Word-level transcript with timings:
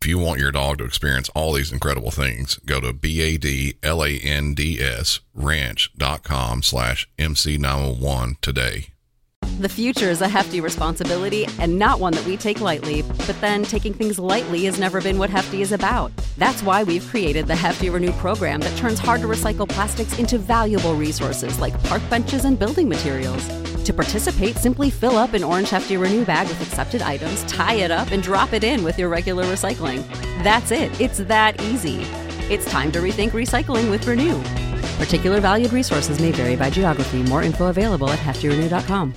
If 0.00 0.08
you 0.08 0.18
want 0.18 0.40
your 0.40 0.52
dog 0.52 0.78
to 0.78 0.84
experience 0.84 1.28
all 1.34 1.52
these 1.52 1.72
incredible 1.72 2.10
things, 2.10 2.56
go 2.66 2.80
to 2.80 2.92
B-A-D-L-A-N-D-S 2.92 3.80
ranch.com 5.34 6.62
slash 6.62 7.08
MC901 7.18 8.40
today. 8.40 8.88
The 9.58 9.68
future 9.68 10.10
is 10.10 10.20
a 10.20 10.28
hefty 10.28 10.60
responsibility 10.60 11.46
and 11.58 11.78
not 11.78 11.98
one 11.98 12.12
that 12.12 12.26
we 12.26 12.36
take 12.36 12.60
lightly, 12.60 13.02
but 13.02 13.40
then 13.40 13.64
taking 13.64 13.94
things 13.94 14.18
lightly 14.18 14.64
has 14.66 14.78
never 14.78 15.00
been 15.00 15.18
what 15.18 15.30
Hefty 15.30 15.62
is 15.62 15.72
about. 15.72 16.12
That's 16.36 16.62
why 16.62 16.82
we've 16.82 17.06
created 17.06 17.46
the 17.46 17.56
Hefty 17.56 17.88
Renew 17.88 18.12
program 18.12 18.60
that 18.60 18.76
turns 18.76 18.98
hard 18.98 19.22
to 19.22 19.26
recycle 19.26 19.66
plastics 19.68 20.18
into 20.18 20.36
valuable 20.36 20.94
resources 20.94 21.58
like 21.58 21.82
park 21.84 22.02
benches 22.10 22.44
and 22.44 22.58
building 22.58 22.88
materials. 22.88 23.48
To 23.86 23.92
participate, 23.92 24.56
simply 24.56 24.90
fill 24.90 25.16
up 25.16 25.32
an 25.32 25.44
orange 25.44 25.70
Hefty 25.70 25.96
Renew 25.96 26.24
bag 26.24 26.48
with 26.48 26.60
accepted 26.60 27.02
items, 27.02 27.44
tie 27.44 27.74
it 27.74 27.92
up, 27.92 28.10
and 28.10 28.20
drop 28.20 28.52
it 28.52 28.64
in 28.64 28.82
with 28.82 28.98
your 28.98 29.08
regular 29.08 29.44
recycling. 29.44 30.04
That's 30.42 30.72
it, 30.72 31.00
it's 31.00 31.18
that 31.18 31.62
easy. 31.62 31.98
It's 32.52 32.68
time 32.68 32.90
to 32.90 32.98
rethink 32.98 33.30
recycling 33.30 33.88
with 33.88 34.04
Renew. 34.08 34.42
Particular 34.98 35.40
valued 35.40 35.72
resources 35.72 36.18
may 36.20 36.32
vary 36.32 36.56
by 36.56 36.68
geography. 36.68 37.22
More 37.22 37.44
info 37.44 37.68
available 37.68 38.10
at 38.10 38.18
heftyrenew.com. 38.18 39.14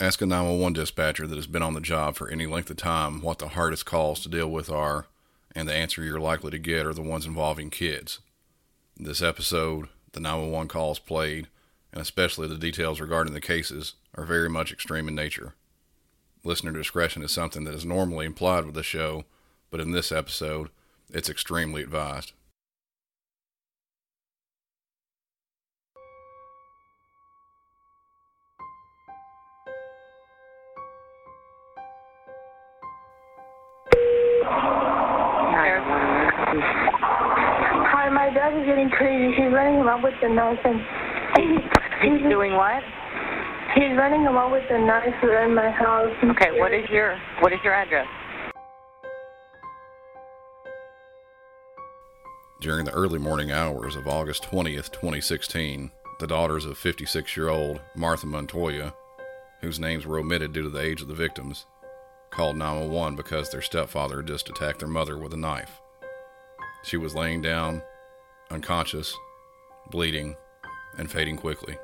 Ask 0.00 0.22
a 0.22 0.26
911 0.26 0.72
dispatcher 0.72 1.26
that 1.26 1.36
has 1.36 1.46
been 1.46 1.62
on 1.62 1.74
the 1.74 1.82
job 1.82 2.16
for 2.16 2.30
any 2.30 2.46
length 2.46 2.70
of 2.70 2.78
time 2.78 3.20
what 3.20 3.38
the 3.38 3.48
hardest 3.48 3.84
calls 3.84 4.20
to 4.20 4.30
deal 4.30 4.50
with 4.50 4.70
are, 4.70 5.08
and 5.54 5.68
the 5.68 5.74
answer 5.74 6.02
you're 6.02 6.18
likely 6.18 6.52
to 6.52 6.58
get 6.58 6.86
are 6.86 6.94
the 6.94 7.02
ones 7.02 7.26
involving 7.26 7.68
kids. 7.68 8.20
This 8.96 9.20
episode, 9.20 9.88
the 10.12 10.20
911 10.20 10.68
calls 10.68 10.98
played, 10.98 11.48
and 11.94 12.02
especially 12.02 12.48
the 12.48 12.58
details 12.58 13.00
regarding 13.00 13.34
the 13.34 13.40
cases, 13.40 13.94
are 14.16 14.24
very 14.24 14.50
much 14.50 14.72
extreme 14.72 15.06
in 15.06 15.14
nature. 15.14 15.54
Listener 16.42 16.72
discretion 16.72 17.22
is 17.22 17.30
something 17.30 17.62
that 17.64 17.74
is 17.74 17.84
normally 17.84 18.26
implied 18.26 18.66
with 18.66 18.74
the 18.74 18.82
show, 18.82 19.24
but 19.70 19.78
in 19.78 19.92
this 19.92 20.10
episode, 20.10 20.70
it's 21.08 21.30
extremely 21.30 21.84
advised. 21.84 22.32
Hi, 37.86 38.08
my 38.10 38.34
dog 38.34 38.60
is 38.60 38.66
getting 38.66 38.90
crazy. 38.90 39.32
He's 39.36 39.52
running 39.52 39.76
around 39.76 40.02
with 40.02 40.14
the 40.20 40.28
knife 40.28 40.58
and 40.64 40.80
He's 42.04 42.20
mm-hmm. 42.20 42.28
doing 42.28 42.52
what? 42.52 42.82
he's 43.74 43.96
running 43.96 44.26
around 44.26 44.52
with 44.52 44.62
the 44.68 44.78
knife 44.78 45.14
in 45.22 45.54
my 45.54 45.70
house. 45.70 46.14
Okay, 46.22 46.58
what 46.58 46.72
is 46.72 46.88
your 46.90 47.18
what 47.40 47.52
is 47.52 47.58
your 47.64 47.74
address? 47.74 48.06
During 52.60 52.84
the 52.84 52.92
early 52.92 53.18
morning 53.18 53.50
hours 53.50 53.96
of 53.96 54.06
August 54.06 54.44
20th, 54.44 54.90
2016, 54.92 55.90
the 56.20 56.26
daughters 56.26 56.64
of 56.64 56.78
56 56.78 57.36
year 57.36 57.48
old 57.48 57.80
Martha 57.94 58.26
Montoya, 58.26 58.94
whose 59.60 59.80
names 59.80 60.06
were 60.06 60.18
omitted 60.18 60.52
due 60.52 60.62
to 60.62 60.70
the 60.70 60.80
age 60.80 61.02
of 61.02 61.08
the 61.08 61.14
victims, 61.14 61.66
called 62.30 62.56
911 62.56 63.16
because 63.16 63.50
their 63.50 63.62
stepfather 63.62 64.16
had 64.16 64.26
just 64.26 64.48
attacked 64.48 64.78
their 64.78 64.88
mother 64.88 65.18
with 65.18 65.34
a 65.34 65.38
knife. 65.38 65.80
She 66.84 66.96
was 66.96 67.14
laying 67.14 67.42
down, 67.42 67.82
unconscious, 68.50 69.14
bleeding, 69.90 70.36
and 70.96 71.10
fading 71.10 71.36
quickly. 71.36 71.76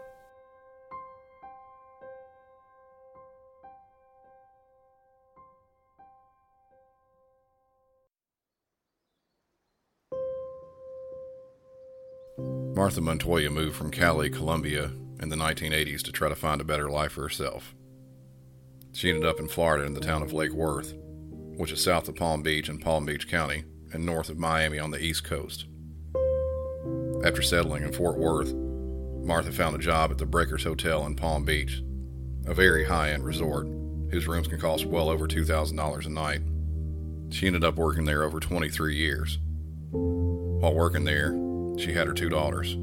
Martha 12.81 13.03
Montoya 13.03 13.51
moved 13.51 13.77
from 13.77 13.91
Cali, 13.91 14.31
Colombia 14.31 14.91
in 15.21 15.29
the 15.29 15.37
1980s 15.37 16.01
to 16.01 16.13
try 16.13 16.31
to 16.31 16.35
find 16.35 16.63
a 16.63 16.65
better 16.65 16.89
life 16.89 17.13
for 17.13 17.21
herself. 17.21 17.75
She 18.95 19.11
ended 19.11 19.27
up 19.27 19.39
in 19.39 19.49
Florida 19.49 19.85
in 19.85 19.93
the 19.93 20.01
town 20.01 20.23
of 20.23 20.33
Lake 20.33 20.53
Worth, 20.53 20.95
which 21.59 21.73
is 21.73 21.85
south 21.85 22.09
of 22.09 22.17
Palm 22.17 22.43
Beach 22.43 22.71
in 22.71 22.79
Palm 22.79 23.05
Beach 23.05 23.29
County 23.29 23.65
and 23.93 24.07
north 24.07 24.31
of 24.31 24.39
Miami 24.39 24.79
on 24.79 24.93
the 24.93 24.99
east 24.99 25.25
coast. 25.25 25.67
After 27.23 27.43
settling 27.43 27.83
in 27.83 27.93
Fort 27.93 28.17
Worth, 28.17 28.55
Martha 28.55 29.53
found 29.53 29.77
a 29.77 29.79
job 29.79 30.11
at 30.11 30.17
the 30.17 30.25
Breakers 30.25 30.65
Hotel 30.65 31.05
in 31.05 31.17
Palm 31.17 31.45
Beach, 31.45 31.83
a 32.47 32.55
very 32.55 32.87
high 32.87 33.11
end 33.11 33.27
resort 33.27 33.67
whose 34.11 34.27
rooms 34.27 34.49
can 34.49 34.59
cost 34.59 34.87
well 34.87 35.11
over 35.11 35.29
$2,000 35.29 36.07
a 36.07 36.09
night. 36.09 36.41
She 37.31 37.47
ended 37.47 37.63
up 37.63 37.77
working 37.77 38.07
there 38.07 38.23
over 38.23 38.41
23 38.41 38.97
years. 38.97 39.39
While 39.91 40.75
working 40.75 41.05
there, 41.05 41.50
she 41.79 41.93
had 41.93 42.07
her 42.07 42.13
two 42.13 42.29
daughters. 42.29 42.77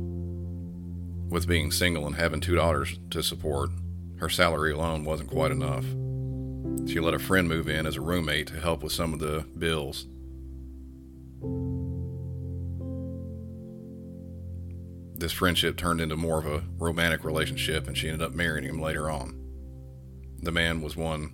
With 1.29 1.47
being 1.47 1.71
single 1.71 2.07
and 2.07 2.15
having 2.15 2.39
two 2.39 2.55
daughters 2.55 2.99
to 3.11 3.21
support, 3.21 3.69
her 4.19 4.29
salary 4.29 4.71
alone 4.71 5.03
wasn't 5.03 5.29
quite 5.29 5.51
enough. 5.51 5.85
She 6.89 6.99
let 6.99 7.13
a 7.13 7.19
friend 7.19 7.47
move 7.49 7.67
in 7.67 7.85
as 7.85 7.97
a 7.97 8.01
roommate 8.01 8.47
to 8.47 8.59
help 8.59 8.81
with 8.81 8.93
some 8.93 9.13
of 9.13 9.19
the 9.19 9.45
bills. 9.57 10.07
This 15.17 15.31
friendship 15.31 15.77
turned 15.77 15.99
into 15.99 16.15
more 16.15 16.39
of 16.39 16.45
a 16.45 16.63
romantic 16.77 17.23
relationship, 17.23 17.87
and 17.87 17.97
she 17.97 18.07
ended 18.07 18.21
up 18.21 18.33
marrying 18.33 18.65
him 18.65 18.79
later 18.79 19.09
on. 19.09 19.35
The 20.43 20.51
man 20.51 20.81
was 20.81 20.95
one 20.95 21.33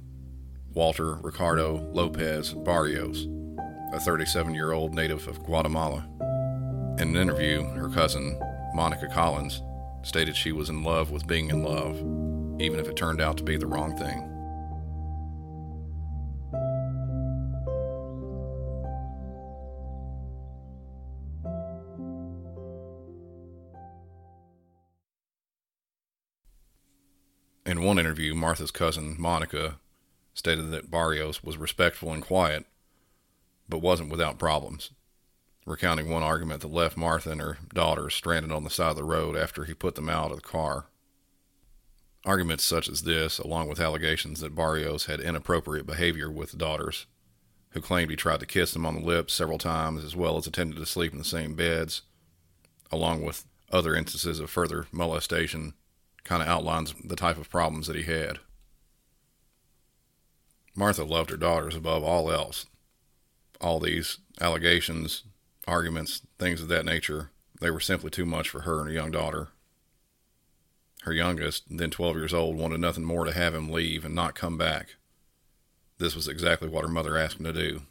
Walter 0.74 1.16
Ricardo 1.16 1.88
Lopez 1.94 2.54
Barrios, 2.54 3.28
a 3.94 4.00
37 4.00 4.56
year 4.56 4.72
old 4.72 4.94
native 4.94 5.28
of 5.28 5.44
Guatemala. 5.44 6.08
In 7.00 7.10
an 7.10 7.18
interview, 7.18 7.64
her 7.64 7.90
cousin, 7.90 8.40
Monica 8.76 9.08
Collins, 9.08 9.64
stated 10.04 10.36
she 10.36 10.52
was 10.52 10.70
in 10.70 10.84
love 10.84 11.10
with 11.10 11.26
being 11.26 11.50
in 11.50 11.64
love, 11.64 11.98
even 12.62 12.80
if 12.80 12.88
it 12.88 12.96
turned 12.96 13.20
out 13.20 13.36
to 13.38 13.44
be 13.44 13.58
the 13.58 13.66
wrong 13.66 13.98
thing. 13.98 14.30
In 27.66 27.82
one 27.82 27.98
interview, 27.98 28.36
Martha's 28.36 28.72
cousin, 28.72 29.16
Monica, 29.18 29.80
stated 30.36 30.70
that 30.70 30.92
Barrios 30.92 31.44
was 31.44 31.58
respectful 31.58 32.14
and 32.14 32.22
quiet, 32.22 32.66
but 33.68 33.80
wasn't 33.80 34.12
without 34.12 34.38
problems, 34.38 34.92
recounting 35.66 36.10
one 36.10 36.24
argument 36.24 36.62
that 36.62 36.72
left 36.72 36.98
Martha 36.98 37.32
and 37.32 37.42
her 37.42 37.58
daughters 37.74 38.14
stranded 38.14 38.52
on 38.52 38.64
the 38.64 38.70
side 38.70 38.92
of 38.92 38.96
the 38.98 39.04
road 39.04 39.38
after 39.38 39.64
he 39.64 39.74
put 39.74 39.96
them 39.96 40.10
out 40.10 40.32
of 40.32 40.38
the 40.38 40.42
car. 40.42 40.88
Arguments 42.26 42.64
such 42.64 42.90
as 42.90 43.04
this, 43.04 43.38
along 43.38 43.68
with 43.68 43.80
allegations 43.80 44.40
that 44.40 44.56
Barrios 44.56 45.06
had 45.06 45.20
inappropriate 45.20 45.86
behavior 45.86 46.32
with 46.32 46.52
the 46.52 46.58
daughters, 46.58 47.06
who 47.72 47.82
claimed 47.82 48.12
he 48.12 48.16
tried 48.16 48.40
to 48.40 48.46
kiss 48.46 48.72
them 48.72 48.86
on 48.86 48.96
the 48.96 49.06
lips 49.06 49.34
several 49.34 49.58
times 49.58 50.04
as 50.04 50.16
well 50.16 50.38
as 50.38 50.48
attempted 50.48 50.80
to 50.80 50.86
sleep 50.86 51.12
in 51.12 51.18
the 51.18 51.26
same 51.26 51.56
beds, 51.56 52.04
along 52.92 53.24
with 53.24 53.46
other 53.72 53.96
instances 53.96 54.40
of 54.40 54.50
further 54.50 54.86
molestation, 54.92 55.74
kind 56.24 56.42
of 56.42 56.48
outlines 56.48 56.94
the 57.04 57.16
type 57.16 57.38
of 57.38 57.50
problems 57.50 57.88
that 57.88 57.96
he 57.96 58.04
had. 58.04 58.40
Martha 60.76 61.04
loved 61.04 61.30
her 61.30 61.38
daughters 61.38 61.76
above 61.76 62.04
all 62.04 62.32
else. 62.32 62.68
All 63.60 63.80
these 63.80 64.20
allegations 64.40 65.24
arguments, 65.68 66.22
things 66.40 66.62
of 66.62 66.68
that 66.70 66.86
nature. 66.86 67.32
They 67.62 67.72
were 67.72 67.80
simply 67.80 68.10
too 68.10 68.26
much 68.26 68.50
for 68.50 68.62
her 68.62 68.80
and 68.80 68.88
her 68.88 68.94
young 68.94 69.12
daughter. 69.12 69.50
Her 71.04 71.14
youngest, 71.14 71.64
then 71.70 71.90
12 71.90 72.16
years 72.16 72.34
old, 72.34 72.58
wanted 72.58 72.80
nothing 72.80 73.04
more 73.04 73.26
to 73.26 73.34
have 73.34 73.54
him 73.54 73.70
leave 73.70 74.06
and 74.06 74.16
not 74.16 74.36
come 74.36 74.58
back. 74.58 74.96
This 75.98 76.16
was 76.16 76.28
exactly 76.28 76.68
what 76.70 76.84
her 76.84 76.90
mother 76.90 77.18
asked 77.18 77.40
him 77.40 77.46
to 77.46 77.54
do 77.54 77.82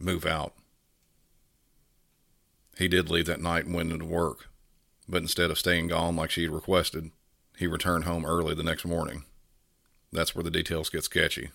move 0.00 0.24
out. 0.24 0.54
He 2.78 2.86
did 2.86 3.10
leave 3.10 3.26
that 3.26 3.40
night 3.40 3.64
and 3.64 3.74
went 3.74 3.90
into 3.90 4.04
work, 4.04 4.48
but 5.08 5.22
instead 5.22 5.50
of 5.50 5.58
staying 5.58 5.88
gone 5.88 6.14
like 6.14 6.30
she 6.30 6.44
had 6.44 6.52
requested, 6.52 7.10
he 7.56 7.66
returned 7.66 8.04
home 8.04 8.24
early 8.24 8.54
the 8.54 8.62
next 8.62 8.84
morning. 8.84 9.24
That's 10.12 10.34
where 10.34 10.44
the 10.44 10.50
details 10.50 10.88
get 10.88 11.02
sketchy. 11.02 11.50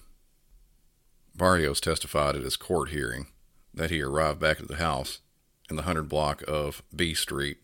Barrios 1.35 1.79
testified 1.79 2.35
at 2.35 2.43
his 2.43 2.57
court 2.57 2.89
hearing 2.89 3.27
that 3.73 3.89
he 3.89 4.01
arrived 4.01 4.39
back 4.39 4.59
at 4.59 4.67
the 4.67 4.75
house 4.75 5.19
in 5.69 5.75
the 5.75 5.83
100 5.83 6.09
block 6.09 6.43
of 6.47 6.83
B 6.95 7.13
Street 7.13 7.57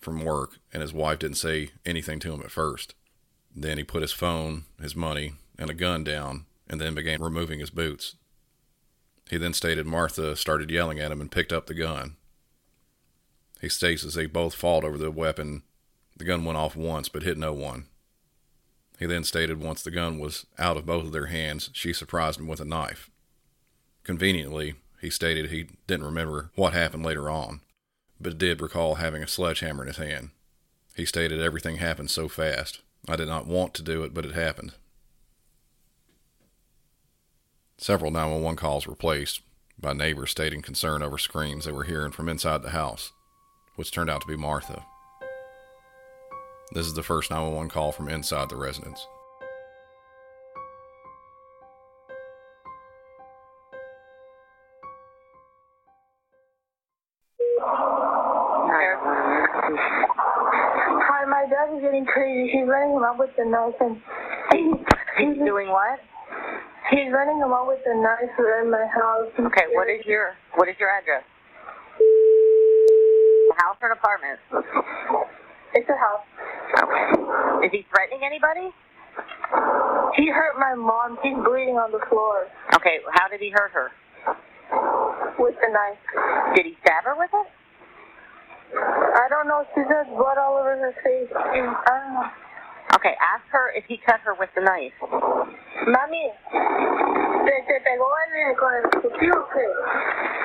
from 0.00 0.24
work, 0.24 0.58
and 0.72 0.82
his 0.82 0.92
wife 0.92 1.20
didn't 1.20 1.36
say 1.36 1.70
anything 1.86 2.18
to 2.20 2.32
him 2.32 2.40
at 2.40 2.50
first. 2.50 2.94
Then 3.54 3.78
he 3.78 3.84
put 3.84 4.02
his 4.02 4.12
phone, 4.12 4.64
his 4.80 4.96
money, 4.96 5.34
and 5.58 5.70
a 5.70 5.74
gun 5.74 6.04
down, 6.04 6.46
and 6.68 6.80
then 6.80 6.94
began 6.94 7.22
removing 7.22 7.60
his 7.60 7.70
boots. 7.70 8.16
He 9.30 9.38
then 9.38 9.52
stated 9.52 9.86
Martha 9.86 10.36
started 10.36 10.70
yelling 10.70 10.98
at 11.00 11.12
him 11.12 11.20
and 11.20 11.30
picked 11.30 11.52
up 11.52 11.66
the 11.66 11.74
gun. 11.74 12.16
He 13.60 13.68
states 13.68 14.04
as 14.04 14.14
they 14.14 14.26
both 14.26 14.54
fought 14.54 14.84
over 14.84 14.98
the 14.98 15.10
weapon, 15.10 15.62
the 16.16 16.24
gun 16.24 16.44
went 16.44 16.58
off 16.58 16.76
once 16.76 17.08
but 17.08 17.22
hit 17.22 17.38
no 17.38 17.52
one. 17.52 17.86
He 18.98 19.06
then 19.06 19.24
stated 19.24 19.60
once 19.60 19.82
the 19.82 19.90
gun 19.90 20.18
was 20.18 20.46
out 20.58 20.76
of 20.76 20.86
both 20.86 21.06
of 21.06 21.12
their 21.12 21.26
hands, 21.26 21.70
she 21.72 21.92
surprised 21.92 22.38
him 22.38 22.46
with 22.46 22.60
a 22.60 22.64
knife. 22.64 23.10
Conveniently, 24.04 24.74
he 25.02 25.10
stated 25.10 25.50
he 25.50 25.66
didn't 25.88 26.06
remember 26.06 26.52
what 26.54 26.72
happened 26.72 27.04
later 27.04 27.28
on, 27.28 27.60
but 28.20 28.38
did 28.38 28.62
recall 28.62 28.94
having 28.94 29.22
a 29.22 29.26
sledgehammer 29.26 29.82
in 29.82 29.88
his 29.88 29.96
hand. 29.96 30.30
He 30.94 31.04
stated 31.04 31.42
everything 31.42 31.76
happened 31.76 32.10
so 32.10 32.28
fast. 32.28 32.80
I 33.08 33.16
did 33.16 33.26
not 33.26 33.48
want 33.48 33.74
to 33.74 33.82
do 33.82 34.04
it, 34.04 34.14
but 34.14 34.24
it 34.24 34.32
happened. 34.32 34.74
Several 37.76 38.12
911 38.12 38.56
calls 38.56 38.86
were 38.86 38.94
placed 38.94 39.40
by 39.76 39.92
neighbors 39.92 40.30
stating 40.30 40.62
concern 40.62 41.02
over 41.02 41.18
screams 41.18 41.64
they 41.64 41.72
were 41.72 41.82
hearing 41.82 42.12
from 42.12 42.28
inside 42.28 42.62
the 42.62 42.70
house, 42.70 43.10
which 43.74 43.90
turned 43.90 44.08
out 44.08 44.20
to 44.20 44.28
be 44.28 44.36
Martha. 44.36 44.84
This 46.74 46.86
is 46.86 46.94
the 46.94 47.02
first 47.02 47.28
911 47.28 47.70
call 47.70 47.90
from 47.90 48.08
inside 48.08 48.50
the 48.50 48.56
residence. 48.56 49.04
The 63.42 63.50
knife 63.50 63.74
and 63.80 63.98
He's 65.18 65.36
doing 65.44 65.68
what? 65.68 65.98
he's 66.90 67.08
running 67.12 67.40
around 67.42 67.68
with 67.68 67.80
a 67.86 67.94
knife 67.96 68.36
around 68.38 68.70
my 68.70 68.84
house. 68.86 69.30
Okay, 69.38 69.66
what 69.72 69.88
is 69.88 70.04
your 70.06 70.34
what 70.56 70.68
is 70.68 70.76
your 70.78 70.90
address? 70.90 71.24
A 73.50 73.54
house 73.62 73.76
or 73.80 73.92
an 73.92 73.96
apartment? 73.98 74.38
It's 75.74 75.88
a 75.88 75.96
house. 75.96 76.26
Okay. 76.82 77.66
Is 77.66 77.72
he 77.72 77.86
threatening 77.88 78.24
anybody? 78.24 78.68
He 80.16 80.28
hurt 80.28 80.58
my 80.58 80.74
mom. 80.74 81.18
She's 81.22 81.36
bleeding 81.44 81.76
on 81.76 81.92
the 81.92 82.00
floor 82.08 82.46
Okay, 82.76 83.00
how 83.12 83.28
did 83.28 83.40
he 83.40 83.50
hurt 83.50 83.72
her? 83.72 83.88
with 85.38 85.54
the 85.60 85.68
knife. 85.72 85.98
Did 86.56 86.66
he 86.66 86.76
stab 86.84 87.04
her 87.04 87.16
with 87.16 87.30
it? 87.32 87.48
I 88.76 89.26
don't 89.28 89.48
know. 89.48 89.64
She 89.74 89.80
has 89.80 90.06
blood 90.08 90.38
all 90.38 90.56
over 90.56 90.76
her 90.76 90.94
face. 91.04 91.28
I 91.34 91.56
don't 91.56 92.14
know. 92.14 92.26
Okay, 92.94 93.14
ask 93.20 93.44
her 93.50 93.72
if 93.74 93.84
he 93.88 93.96
cut 93.96 94.20
her 94.20 94.34
with 94.38 94.50
the 94.54 94.60
knife. 94.60 94.92
Mami, 95.00 96.32
¿te, 97.44 97.54
te 97.66 97.80
pegó 97.80 98.08
el, 98.22 98.56
con 98.56 98.74
el 98.74 98.82
cuchillo 99.00 99.48
qué? 99.52 99.66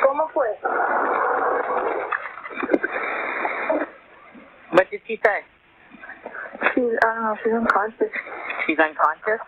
¿Cómo 0.04 0.30
fue? 0.34 0.48
What 4.72 4.90
did 4.90 5.02
she 5.08 5.20
say? 5.24 5.42
She's, 6.74 6.94
I 7.04 7.14
don't 7.14 7.24
know. 7.24 7.36
She's 7.44 7.54
unconscious. 7.54 8.14
She's 8.66 8.80
unconscious. 8.80 9.42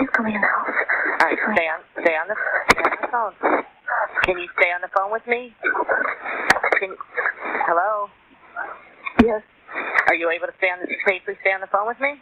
He's 0.00 0.10
coming 0.10 0.34
in 0.34 0.40
the 0.40 0.46
house. 0.46 0.74
All 1.20 1.26
right, 1.26 1.38
stay 1.54 1.68
on 1.68 1.80
stay 2.02 2.16
on 2.16 2.28
the 2.28 2.36
stay 2.70 2.82
on 2.82 2.98
the 3.00 3.08
phone. 3.08 3.64
Can 4.24 4.38
you 4.38 4.48
stay 4.58 4.70
on 4.72 4.80
the 4.82 4.88
phone 4.96 5.12
with 5.12 5.26
me? 5.26 5.54
Can, 6.80 6.96
hello. 7.66 8.10
Yes. 9.22 9.42
Are 10.14 10.16
you 10.16 10.30
able 10.30 10.46
to 10.46 10.52
stay 10.58 10.68
on 10.68 10.78
the 10.78 10.86
safely 11.04 11.34
stay 11.40 11.50
on 11.50 11.60
the 11.60 11.66
phone 11.66 11.88
with 11.88 11.98
me? 11.98 12.14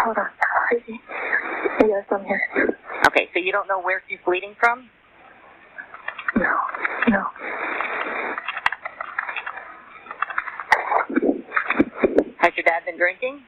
Hold 0.00 0.16
on. 0.16 0.30
Crazy. 0.68 0.98
Yes, 1.80 2.06
I'm 2.10 2.24
here. 2.24 2.40
Okay, 3.08 3.28
so 3.34 3.38
you 3.38 3.52
don't 3.52 3.68
know 3.68 3.82
where 3.82 4.02
she's 4.08 4.18
bleeding 4.24 4.56
from? 4.58 4.88
No. 6.36 6.56
No. 7.08 7.26
Has 12.38 12.52
your 12.56 12.64
dad 12.64 12.86
been 12.86 12.96
drinking? 12.96 13.42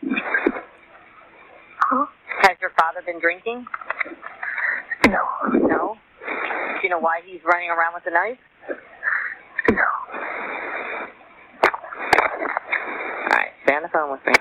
Huh? 1.80 2.04
Has 2.42 2.58
your 2.60 2.72
father 2.78 3.00
been 3.06 3.18
drinking? 3.18 3.64
No. 5.06 5.24
No. 5.54 5.96
Do 6.26 6.80
you 6.82 6.90
know 6.90 6.98
why 6.98 7.22
he's 7.24 7.40
running 7.46 7.70
around 7.70 7.94
with 7.94 8.04
a 8.06 8.10
knife? 8.10 8.38
No. 9.70 10.06
All 13.26 13.42
right, 13.42 13.50
stay 13.64 13.74
on 13.74 13.82
the 13.82 13.88
phone 13.88 14.10
with 14.12 14.24
me. 14.24 14.32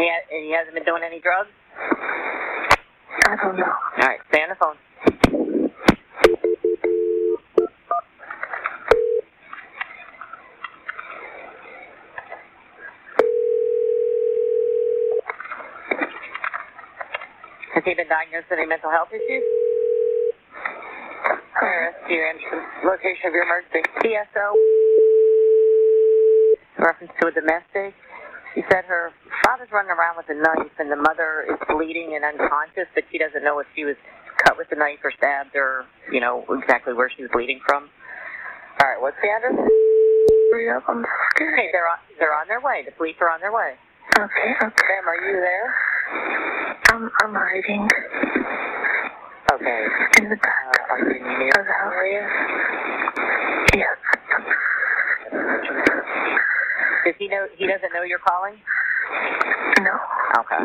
He 0.00 0.08
ha- 0.08 0.24
he 0.30 0.50
hasn't 0.56 0.72
been 0.74 0.84
doing 0.84 1.02
any 1.04 1.20
drugs. 1.20 1.50
I 1.76 3.36
don't 3.36 3.56
know. 3.56 3.64
All 3.68 4.08
right, 4.08 4.18
stay 4.32 4.40
on 4.40 4.48
the 4.48 4.56
phone. 4.56 4.76
Has 17.74 17.84
he 17.84 17.92
been 17.92 18.08
diagnosed 18.08 18.46
with 18.48 18.58
any 18.58 18.66
mental 18.66 18.90
health 18.90 19.08
issues? 19.12 19.44
Or 21.60 21.92
do 22.08 22.14
you 22.14 22.24
enter 22.24 22.64
the 22.82 22.88
location 22.88 23.28
of 23.28 23.34
your 23.34 23.44
emergency? 23.44 23.84
PSO. 24.00 24.46
Reference 26.78 27.12
to 27.20 27.26
a 27.28 27.32
domestic. 27.32 27.92
She 28.54 28.62
said 28.72 28.84
her 28.86 29.12
father's 29.50 29.72
running 29.74 29.90
around 29.90 30.14
with 30.14 30.30
a 30.30 30.38
knife 30.38 30.70
and 30.78 30.86
the 30.86 31.00
mother 31.10 31.42
is 31.50 31.58
bleeding 31.66 32.14
and 32.14 32.22
unconscious, 32.22 32.86
but 32.94 33.02
she 33.10 33.18
doesn't 33.18 33.42
know 33.42 33.58
if 33.58 33.66
she 33.74 33.82
was 33.82 33.98
cut 34.46 34.54
with 34.54 34.70
a 34.70 34.78
knife 34.78 35.02
or 35.02 35.10
stabbed 35.10 35.50
or, 35.58 35.82
you 36.14 36.20
know, 36.22 36.46
exactly 36.62 36.94
where 36.94 37.10
she 37.10 37.22
was 37.26 37.30
bleeding 37.34 37.58
from. 37.66 37.90
All 38.78 38.86
right, 38.86 39.00
what's 39.02 39.18
the 39.18 39.26
address? 39.26 39.58
Up. 39.58 40.82
I'm 40.86 41.02
scared. 41.34 41.58
Okay, 41.58 41.68
they're 41.74 41.90
on, 41.90 41.98
they're 42.18 42.34
on 42.34 42.46
their 42.46 42.60
way. 42.60 42.82
The 42.86 42.94
police 42.94 43.14
are 43.20 43.30
on 43.30 43.40
their 43.40 43.50
way. 43.50 43.74
Okay. 44.14 44.54
Okay. 44.54 44.86
Ma'am, 44.86 45.06
are 45.06 45.18
you 45.18 45.34
there? 45.42 45.74
I'm, 46.94 47.10
I'm 47.22 47.34
hiding 47.34 47.88
Okay. 49.50 49.82
in 50.22 50.30
the 50.30 50.36
back 50.36 50.78
Uh, 50.78 50.94
are 50.94 50.98
you 51.10 51.18
near 51.38 51.50
the 51.58 51.66
the 51.66 51.74
area? 51.90 52.22
Yes. 53.74 53.98
Does 57.04 57.14
he 57.18 57.26
know, 57.26 57.46
he 57.58 57.66
doesn't 57.66 57.92
know 57.92 58.02
you're 58.02 58.22
calling? 58.22 58.54
No. 59.80 59.94
Okay. 60.40 60.62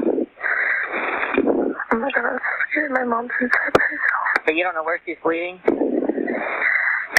Oh 1.92 1.98
my 1.98 2.10
god, 2.12 2.26
I'm 2.26 2.40
scared. 2.72 2.92
My 2.92 3.04
mom's 3.04 3.32
inside 3.42 3.74
house. 3.74 4.44
But 4.46 4.56
you 4.56 4.64
don't 4.64 4.76
know 4.76 4.84
where 4.84 5.00
she's 5.06 5.18
bleeding? 5.24 5.60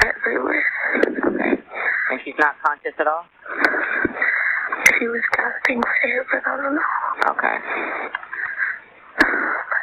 Everywhere. 0.05 0.63
Okay. 1.25 1.61
And 2.11 2.19
she's 2.23 2.35
not 2.39 2.55
conscious 2.63 2.93
at 2.99 3.07
all? 3.07 3.25
She 4.99 5.07
was 5.07 5.21
gasping 5.35 5.81
for 5.81 5.95
air, 6.07 6.25
but 6.31 6.41
I 6.45 6.57
don't 6.57 6.75
know. 6.75 6.81
Okay. 7.31 7.57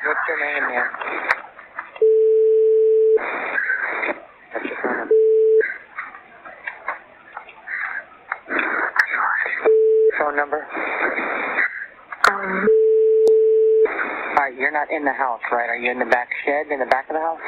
What's 0.05 0.21
your 0.29 0.39
name, 0.41 0.63
ma'am? 0.69 0.89
What's 4.53 4.67
your 4.67 4.79
phone 4.83 4.97
number? 4.99 5.15
Phone 10.19 10.37
number? 10.37 10.67
Um, 12.29 12.69
Alright, 14.37 14.44
you're 14.59 14.73
not 14.73 14.91
in 14.91 15.05
the 15.05 15.13
house, 15.13 15.41
right? 15.51 15.69
Are 15.69 15.77
you 15.77 15.91
in 15.91 15.99
the 15.99 16.07
back 16.07 16.29
shed, 16.45 16.67
in 16.71 16.79
the 16.79 16.87
back 16.87 17.09
of 17.11 17.15
the 17.15 17.21
house? 17.21 17.41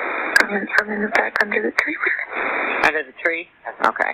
I'm 0.42 0.54
in, 0.54 0.66
I'm 0.80 0.90
in 0.90 1.02
the 1.02 1.12
back 1.14 1.34
under 1.42 1.62
the 1.62 1.72
trailer. 1.72 2.16
Under 2.84 3.02
the 3.02 3.14
tree? 3.22 3.48
Okay. 3.84 4.12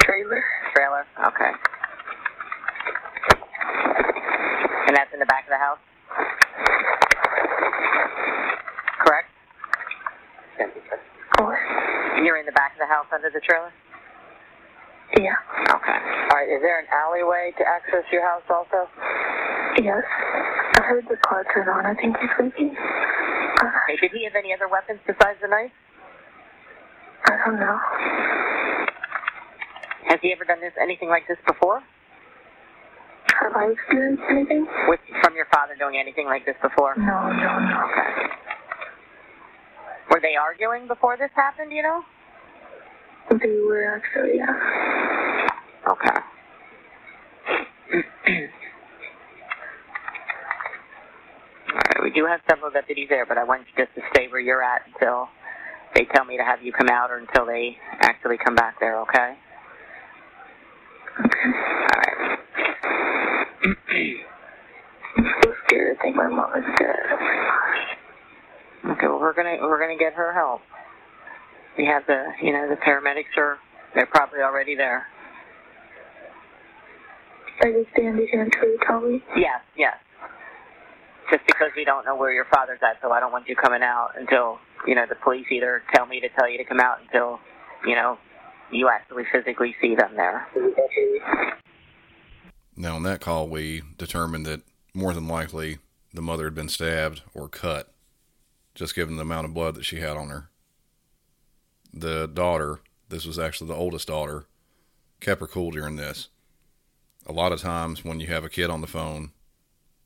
Trailer? 0.00 0.44
Trailer? 0.74 1.04
Okay. 1.26 1.52
And 4.86 4.96
that's 4.96 5.12
in 5.12 5.20
the 5.20 5.26
back 5.26 5.44
of 5.44 5.50
the 5.50 5.58
house? 5.58 5.78
Correct? 9.04 9.28
What? 11.38 11.58
You're 12.24 12.38
in 12.38 12.46
the 12.46 12.52
back 12.52 12.72
of 12.72 12.78
the 12.78 12.86
house 12.86 13.06
under 13.12 13.30
the 13.30 13.40
trailer? 13.40 13.72
Yeah. 15.18 15.36
Okay. 15.70 15.98
All 16.30 16.36
right. 16.36 16.48
Is 16.48 16.60
there 16.62 16.78
an 16.80 16.86
alleyway 16.92 17.52
to 17.58 17.64
access 17.64 18.04
your 18.12 18.22
house 18.22 18.42
also? 18.50 18.88
Yes. 19.78 20.02
I 20.86 20.88
heard 20.88 21.04
the 21.10 21.16
car 21.16 21.44
turn 21.52 21.68
on. 21.68 21.84
I 21.84 21.94
think 21.94 22.16
he's 22.18 22.30
sleeping. 22.38 22.76
Uh, 22.78 23.66
Okay. 23.88 23.96
Did 24.00 24.10
he 24.12 24.24
have 24.24 24.34
any 24.36 24.52
other 24.54 24.68
weapons 24.68 25.00
besides 25.06 25.38
the 25.42 25.48
knife? 25.48 25.72
I 27.24 27.36
don't 27.44 27.58
know. 27.58 27.78
Has 30.10 30.20
he 30.22 30.32
ever 30.32 30.44
done 30.44 30.60
this 30.60 30.74
anything 30.80 31.08
like 31.08 31.26
this 31.26 31.38
before? 31.46 31.82
Have 33.40 33.56
I 33.56 33.70
experienced 33.72 34.22
anything? 34.30 34.66
With 34.86 35.00
from 35.22 35.34
your 35.34 35.46
father 35.52 35.74
doing 35.78 35.96
anything 35.98 36.26
like 36.26 36.44
this 36.46 36.54
before? 36.62 36.94
No, 36.96 37.32
no, 37.32 37.58
no. 37.58 37.88
Okay. 37.90 38.28
Were 40.10 40.20
they 40.20 40.36
arguing 40.36 40.86
before 40.86 41.16
this 41.16 41.30
happened? 41.34 41.72
You 41.72 41.82
know? 41.82 42.02
They 43.30 43.58
were 43.66 43.96
actually, 43.96 44.36
yeah. 44.36 44.54
Okay. 45.88 46.20
All 51.68 51.74
right, 51.74 52.02
we 52.02 52.05
do 52.16 52.26
have 52.26 52.40
several 52.48 52.70
deputies 52.70 53.08
there, 53.10 53.26
but 53.26 53.36
I 53.36 53.44
want 53.44 53.62
you 53.68 53.84
just 53.84 53.94
to 53.94 54.02
stay 54.10 54.26
where 54.28 54.40
you're 54.40 54.62
at 54.62 54.82
until 54.86 55.28
they 55.94 56.06
tell 56.06 56.24
me 56.24 56.38
to 56.38 56.42
have 56.42 56.62
you 56.62 56.72
come 56.72 56.88
out 56.88 57.10
or 57.10 57.18
until 57.18 57.44
they 57.44 57.76
actually 58.00 58.38
come 58.42 58.54
back 58.54 58.80
there, 58.80 58.98
okay? 59.02 59.36
Okay. 61.20 61.48
All 61.48 62.00
right. 62.00 62.38
I'm 65.16 65.24
so 65.42 65.52
scared. 65.66 65.96
I 65.98 66.02
think 66.02 66.16
my 66.16 66.28
mom 66.28 66.50
is 66.56 66.64
dead. 66.78 66.96
Oh 67.10 67.16
my 67.20 67.36
gosh. 67.36 68.96
Okay, 68.96 69.06
well 69.08 69.20
we're 69.20 69.34
gonna 69.34 69.56
we're 69.62 69.80
gonna 69.80 69.98
get 69.98 70.14
her 70.14 70.32
help. 70.32 70.60
We 71.78 71.86
have 71.86 72.06
the 72.06 72.32
you 72.42 72.52
know 72.52 72.68
the 72.68 72.76
paramedics 72.76 73.36
are 73.38 73.58
they're 73.94 74.06
probably 74.06 74.40
already 74.40 74.74
there. 74.76 75.06
I 77.62 77.72
just 77.72 77.90
stand 77.92 78.20
here 78.30 78.42
until 78.42 78.68
you 78.68 78.78
tell 78.86 79.00
me. 79.00 79.22
Yes, 79.36 79.60
yes. 79.76 79.96
Just 81.30 81.44
because 81.46 81.70
we 81.76 81.84
don't 81.84 82.04
know 82.04 82.16
where 82.16 82.32
your 82.32 82.46
father's 82.52 82.78
at, 82.82 83.00
so 83.02 83.10
I 83.10 83.20
don't 83.20 83.32
want 83.32 83.48
you 83.48 83.56
coming 83.56 83.82
out 83.82 84.10
until 84.16 84.58
you 84.86 84.94
know 84.94 85.06
the 85.08 85.16
police 85.16 85.46
either 85.50 85.82
tell 85.94 86.06
me 86.06 86.20
to 86.20 86.28
tell 86.38 86.48
you 86.48 86.58
to 86.58 86.64
come 86.64 86.80
out 86.80 87.00
until 87.02 87.40
you 87.84 87.94
know 87.94 88.18
you 88.70 88.88
actually 88.88 89.24
physically 89.32 89.74
see 89.80 89.94
them 89.94 90.14
there. 90.16 90.46
Now, 92.76 92.96
on 92.96 93.02
that 93.04 93.20
call, 93.20 93.48
we 93.48 93.82
determined 93.96 94.44
that 94.46 94.62
more 94.92 95.14
than 95.14 95.26
likely 95.26 95.78
the 96.12 96.22
mother 96.22 96.44
had 96.44 96.54
been 96.54 96.68
stabbed 96.68 97.22
or 97.34 97.48
cut, 97.48 97.92
just 98.74 98.94
given 98.94 99.16
the 99.16 99.22
amount 99.22 99.46
of 99.46 99.54
blood 99.54 99.74
that 99.76 99.84
she 99.84 100.00
had 100.00 100.16
on 100.16 100.28
her. 100.28 100.48
The 101.92 102.26
daughter, 102.26 102.80
this 103.08 103.24
was 103.24 103.38
actually 103.38 103.68
the 103.68 103.74
oldest 103.74 104.08
daughter, 104.08 104.44
kept 105.20 105.40
her 105.40 105.46
cool 105.46 105.70
during 105.70 105.96
this. 105.96 106.28
A 107.26 107.32
lot 107.32 107.52
of 107.52 107.60
times 107.60 108.04
when 108.04 108.20
you 108.20 108.26
have 108.28 108.44
a 108.44 108.50
kid 108.50 108.70
on 108.70 108.82
the 108.82 108.86
phone, 108.86 109.32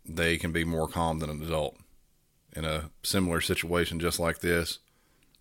they 0.05 0.37
can 0.37 0.53
be 0.53 0.65
more 0.65 0.89
calm 0.89 1.19
than 1.19 1.31
an 1.31 1.43
adult. 1.43 1.77
In 2.55 2.65
a 2.65 2.91
similar 3.03 3.41
situation 3.41 4.01
just 4.01 4.19
like 4.19 4.41
this, 4.41 4.79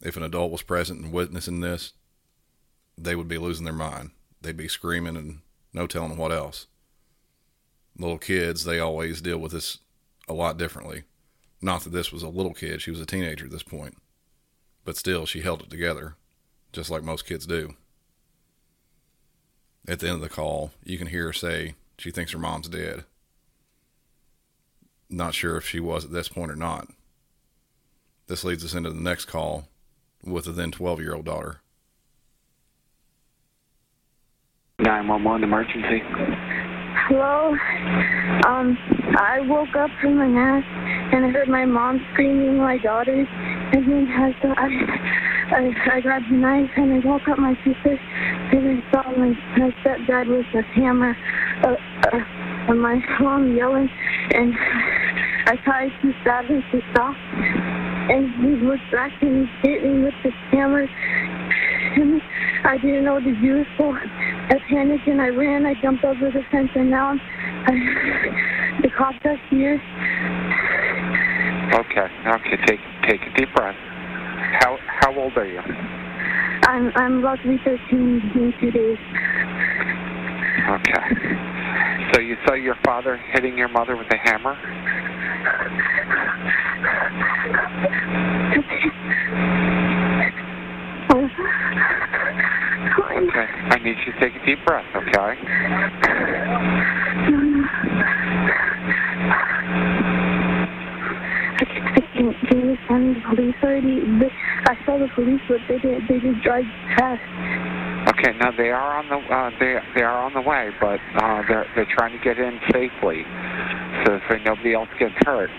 if 0.01 0.15
an 0.15 0.23
adult 0.23 0.51
was 0.51 0.61
present 0.61 1.03
and 1.03 1.11
witnessing 1.11 1.61
this, 1.61 1.93
they 2.97 3.15
would 3.15 3.27
be 3.27 3.37
losing 3.37 3.65
their 3.65 3.73
mind. 3.73 4.11
They'd 4.41 4.55
be 4.55 4.67
screaming 4.67 5.17
and 5.17 5.39
no 5.73 5.87
telling 5.87 6.17
what 6.17 6.31
else 6.31 6.67
little 7.99 8.17
kids, 8.17 8.63
they 8.63 8.79
always 8.79 9.21
deal 9.21 9.37
with 9.37 9.51
this 9.51 9.79
a 10.27 10.33
lot 10.33 10.57
differently. 10.57 11.03
Not 11.61 11.83
that 11.83 11.91
this 11.91 12.11
was 12.11 12.23
a 12.23 12.29
little 12.29 12.53
kid, 12.53 12.81
she 12.81 12.91
was 12.91 13.01
a 13.01 13.05
teenager 13.05 13.45
at 13.45 13.51
this 13.51 13.63
point. 13.63 13.97
But 14.85 14.97
still, 14.97 15.25
she 15.25 15.41
held 15.41 15.61
it 15.61 15.69
together, 15.69 16.15
just 16.71 16.89
like 16.89 17.03
most 17.03 17.25
kids 17.25 17.45
do. 17.45 17.75
At 19.87 19.99
the 19.99 20.07
end 20.07 20.15
of 20.15 20.21
the 20.21 20.29
call, 20.29 20.71
you 20.83 20.97
can 20.97 21.07
hear 21.07 21.25
her 21.25 21.33
say 21.33 21.75
she 21.97 22.11
thinks 22.11 22.31
her 22.31 22.39
mom's 22.39 22.69
dead. 22.69 23.03
Not 25.09 25.33
sure 25.33 25.57
if 25.57 25.67
she 25.67 25.79
was 25.79 26.05
at 26.05 26.11
this 26.11 26.27
point 26.29 26.51
or 26.51 26.55
not. 26.55 26.87
This 28.27 28.43
leads 28.43 28.63
us 28.63 28.75
into 28.75 28.91
the 28.91 29.01
next 29.01 29.25
call 29.25 29.67
with 30.23 30.47
a 30.47 30.51
then 30.51 30.71
12 30.71 31.01
year 31.01 31.15
old 31.15 31.25
daughter. 31.25 31.61
911 34.79 35.43
emergency. 35.43 36.01
Hello. 37.07 37.55
Um, 38.45 38.77
I 39.17 39.39
woke 39.41 39.75
up 39.75 39.89
from 39.99 40.17
my 40.17 40.27
nap 40.27 40.63
and 41.13 41.25
I 41.25 41.29
heard 41.29 41.49
my 41.49 41.65
mom 41.65 42.05
screaming 42.13 42.57
my 42.57 42.77
daughter, 42.77 43.11
and 43.13 43.91
then 43.91 44.07
I 44.07 44.31
thought 44.41 44.57
I, 44.57 44.67
I, 45.55 45.95
I 45.97 46.01
grabbed 46.01 46.25
the 46.29 46.35
knife 46.35 46.69
and 46.77 46.93
I 46.93 46.99
woke 47.07 47.27
up 47.27 47.39
my 47.39 47.55
sister, 47.65 47.97
and 47.97 48.83
I 48.83 48.91
saw 48.91 49.09
my, 49.17 49.29
my 49.57 49.71
stepdad 49.81 50.27
with 50.29 50.45
a 50.53 50.61
hammer, 50.61 51.17
uh, 51.63 51.75
uh, 52.13 52.19
and 52.69 52.81
my 52.81 53.01
mom 53.19 53.55
yelling, 53.57 53.89
and 54.35 54.53
I 55.49 55.55
tried 55.65 55.89
to 56.03 56.13
stab 56.21 56.45
him 56.45 56.61
to 56.71 56.81
stop, 56.93 57.15
and 58.13 58.29
he 58.37 58.63
looked 58.63 58.85
back 58.91 59.11
and 59.23 59.49
he 59.63 59.67
hit 59.67 59.83
me 59.83 60.03
with 60.05 60.13
the 60.21 60.29
hammer, 60.51 60.85
and 60.85 62.21
I 62.65 62.77
didn't 62.77 63.05
know 63.05 63.15
what 63.15 63.23
to 63.23 63.33
do, 63.41 63.65
so 63.75 63.89
I 63.89 64.53
panicked 64.69 65.07
and 65.07 65.19
I 65.19 65.29
ran. 65.29 65.65
I 65.65 65.73
jumped 65.81 66.05
over 66.05 66.29
the 66.29 66.43
fence 66.51 66.69
and 66.75 66.91
now 66.91 67.07
I'm, 67.07 67.19
I, 67.65 68.81
the 68.83 68.89
cops 68.95 69.17
are 69.25 69.41
here. 69.49 69.81
Okay, 71.73 72.07
okay, 72.29 72.65
take 72.67 72.79
take 73.09 73.21
a 73.25 73.33
deep 73.35 73.49
breath. 73.55 73.75
How 74.61 74.77
how 75.01 75.17
old 75.17 75.35
are 75.35 75.47
you? 75.47 75.61
I'm 76.69 76.91
I'm 76.95 77.19
about 77.25 77.41
to 77.41 77.47
be 77.47 77.57
13 77.65 77.79
in 78.35 78.53
two 78.61 78.69
days. 78.69 78.99
Okay. 80.69 81.49
So 82.13 82.21
you 82.21 82.37
saw 82.45 82.53
your 82.53 82.75
father 82.85 83.17
hitting 83.33 83.57
your 83.57 83.69
mother 83.69 83.97
with 83.97 84.07
a 84.11 84.17
hammer? 84.17 84.55
Okay. 93.19 93.47
I 93.71 93.77
need 93.83 93.95
you 94.05 94.13
to 94.13 94.19
take 94.19 94.35
a 94.35 94.45
deep 94.45 94.59
breath, 94.65 94.85
okay? 94.95 95.35
Can, 102.19 102.35
you 102.51 102.77
send 102.87 103.15
the 103.15 103.21
police 103.29 103.55
already? 103.63 104.01
I 104.67 104.75
saw 104.85 104.97
the 104.99 105.09
police, 105.15 105.41
but 105.47 105.59
they 105.67 105.77
did 105.79 106.07
they 106.07 106.19
just 106.19 106.41
drive 106.43 106.65
past. 106.97 107.21
Okay, 108.09 108.33
now 108.39 108.51
they 108.51 108.69
are 108.69 108.97
on 108.97 109.07
the 109.09 109.17
uh, 109.17 109.51
they 109.59 109.75
they 109.95 110.03
are 110.03 110.25
on 110.25 110.33
the 110.33 110.41
way, 110.41 110.69
but 110.79 110.99
uh, 111.21 111.43
they're 111.47 111.67
they're 111.75 111.87
trying 111.95 112.11
to 112.11 112.23
get 112.23 112.37
in 112.39 112.59
safely, 112.71 113.23
so 114.05 114.19
so 114.29 114.37
nobody 114.45 114.73
else 114.73 114.89
gets 114.99 115.15
hurt. 115.25 115.49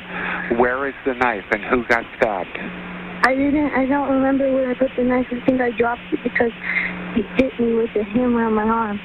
Where 0.59 0.87
is 0.89 0.95
the 1.07 1.15
knife 1.15 1.45
and 1.53 1.63
who 1.65 1.85
got 1.87 2.05
stabbed? 2.17 2.57
I 3.23 3.35
didn't. 3.35 3.73
I 3.77 3.87
don't 3.87 4.09
remember 4.11 4.51
where 4.53 4.71
I 4.71 4.75
put 4.75 4.91
the 4.97 5.05
knife. 5.05 5.27
I 5.31 5.45
think 5.45 5.61
I 5.61 5.71
dropped 5.77 6.01
it 6.13 6.21
because 6.23 6.53
he 7.15 7.23
hit 7.37 7.53
me 7.61 7.75
with 7.75 7.91
the 7.95 8.03
hammer 8.05 8.47
on 8.47 8.55
my 8.55 8.65
arm. 8.65 8.99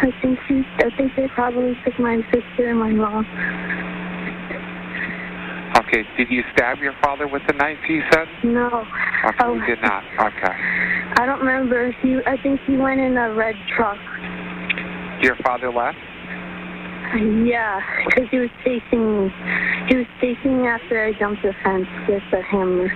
I 0.00 0.10
think 0.22 0.38
he. 0.48 0.62
I 0.84 0.90
think 0.96 1.12
they 1.16 1.28
probably 1.28 1.74
took 1.84 1.98
my 1.98 2.18
sister 2.32 2.68
and 2.70 2.78
my 2.78 2.90
mom. 2.90 3.24
Okay, 5.78 6.04
did 6.16 6.28
you 6.30 6.42
stab 6.52 6.78
your 6.78 6.94
father 7.02 7.26
with 7.28 7.42
the 7.46 7.54
knife? 7.54 7.78
You 7.88 8.02
said. 8.12 8.26
No. 8.44 8.84
Okay, 9.24 9.38
Oh. 9.44 9.54
you 9.54 9.66
did 9.66 9.80
not. 9.82 10.02
Okay. 10.20 10.97
I 11.18 11.26
don't 11.26 11.40
remember. 11.40 11.90
He. 12.00 12.16
I 12.26 12.40
think 12.40 12.60
he 12.64 12.76
went 12.76 13.00
in 13.00 13.16
a 13.16 13.34
red 13.34 13.56
truck. 13.76 13.98
Your 15.20 15.34
father 15.42 15.68
left. 15.72 15.98
Yeah, 17.44 17.80
because 18.06 18.30
he 18.30 18.38
was 18.38 18.50
chasing 18.62 19.26
me. 19.26 19.30
He 19.88 19.96
was 19.96 20.06
chasing 20.20 20.62
me 20.62 20.68
after 20.68 21.02
I 21.04 21.12
jumped 21.18 21.42
the 21.42 21.52
fence 21.64 21.88
with 22.06 22.22
the 22.30 22.40
hammer. 22.42 22.86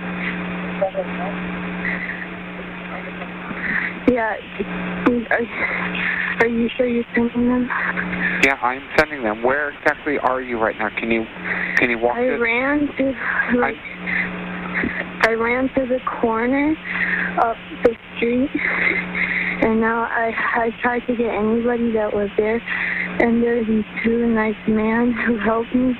Yeah. 4.07 4.37
Are, 5.31 6.45
are 6.45 6.47
you 6.47 6.69
sure 6.77 6.87
you're 6.87 7.03
sending 7.13 7.49
them? 7.49 7.67
Yeah, 8.45 8.55
I'm 8.61 8.87
sending 8.97 9.23
them. 9.23 9.43
Where 9.43 9.71
exactly 9.71 10.17
are 10.19 10.41
you 10.41 10.59
right 10.59 10.77
now? 10.77 10.89
Can 10.97 11.11
you 11.11 11.25
can 11.77 11.89
you 11.89 11.97
walk 11.97 12.15
I 12.15 12.27
this? 12.27 12.39
ran 12.39 12.87
to 12.87 13.59
like 13.59 13.75
I 15.25 15.33
ran 15.33 15.69
to 15.75 15.85
the 15.87 15.99
corner 16.21 16.75
up 17.41 17.55
the 17.85 17.95
street, 18.17 18.49
and 19.63 19.79
now 19.79 20.03
I 20.03 20.33
I 20.55 20.69
tried 20.81 21.07
to 21.07 21.15
get 21.15 21.33
anybody 21.33 21.91
that 21.93 22.13
was 22.13 22.29
there, 22.35 22.59
and 23.21 23.41
there's 23.41 23.65
these 23.65 23.85
two 24.03 24.27
nice 24.27 24.55
men 24.67 25.13
who 25.13 25.37
helped 25.39 25.73
me, 25.73 25.95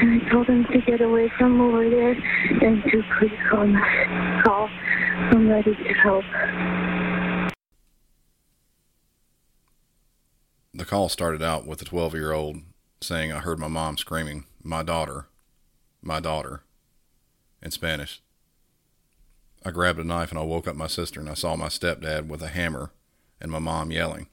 and 0.00 0.20
I 0.20 0.30
told 0.30 0.48
them 0.48 0.66
to 0.70 0.80
get 0.82 1.00
away 1.00 1.32
from 1.38 1.58
over 1.62 1.88
there 1.88 2.12
and 2.12 2.82
to 2.84 3.02
please 3.18 3.32
call 3.50 3.66
call 4.44 4.68
somebody 5.32 5.74
to 5.74 5.94
help. 5.94 6.24
The 10.74 10.84
call 10.84 11.08
started 11.08 11.42
out 11.42 11.66
with 11.66 11.78
the 11.78 11.86
12 11.86 12.14
year 12.14 12.32
old 12.32 12.58
saying, 13.00 13.32
I 13.32 13.38
heard 13.38 13.58
my 13.58 13.68
mom 13.68 13.96
screaming, 13.96 14.44
My 14.62 14.82
daughter, 14.82 15.26
my 16.02 16.20
daughter. 16.20 16.64
in 17.62 17.70
Spanish. 17.70 18.20
I 19.64 19.70
grabbed 19.70 19.98
a 19.98 20.04
knife 20.04 20.30
and 20.30 20.38
I 20.38 20.42
woke 20.42 20.68
up 20.68 20.76
my 20.76 20.86
sister 20.86 21.20
and 21.20 21.28
I 21.28 21.34
saw 21.34 21.56
my 21.56 21.68
stepdad 21.68 22.26
with 22.28 22.42
a 22.42 22.48
hammer 22.48 22.92
and 23.40 23.50
my 23.50 23.58
mom 23.58 23.90
yelling. 23.90 24.28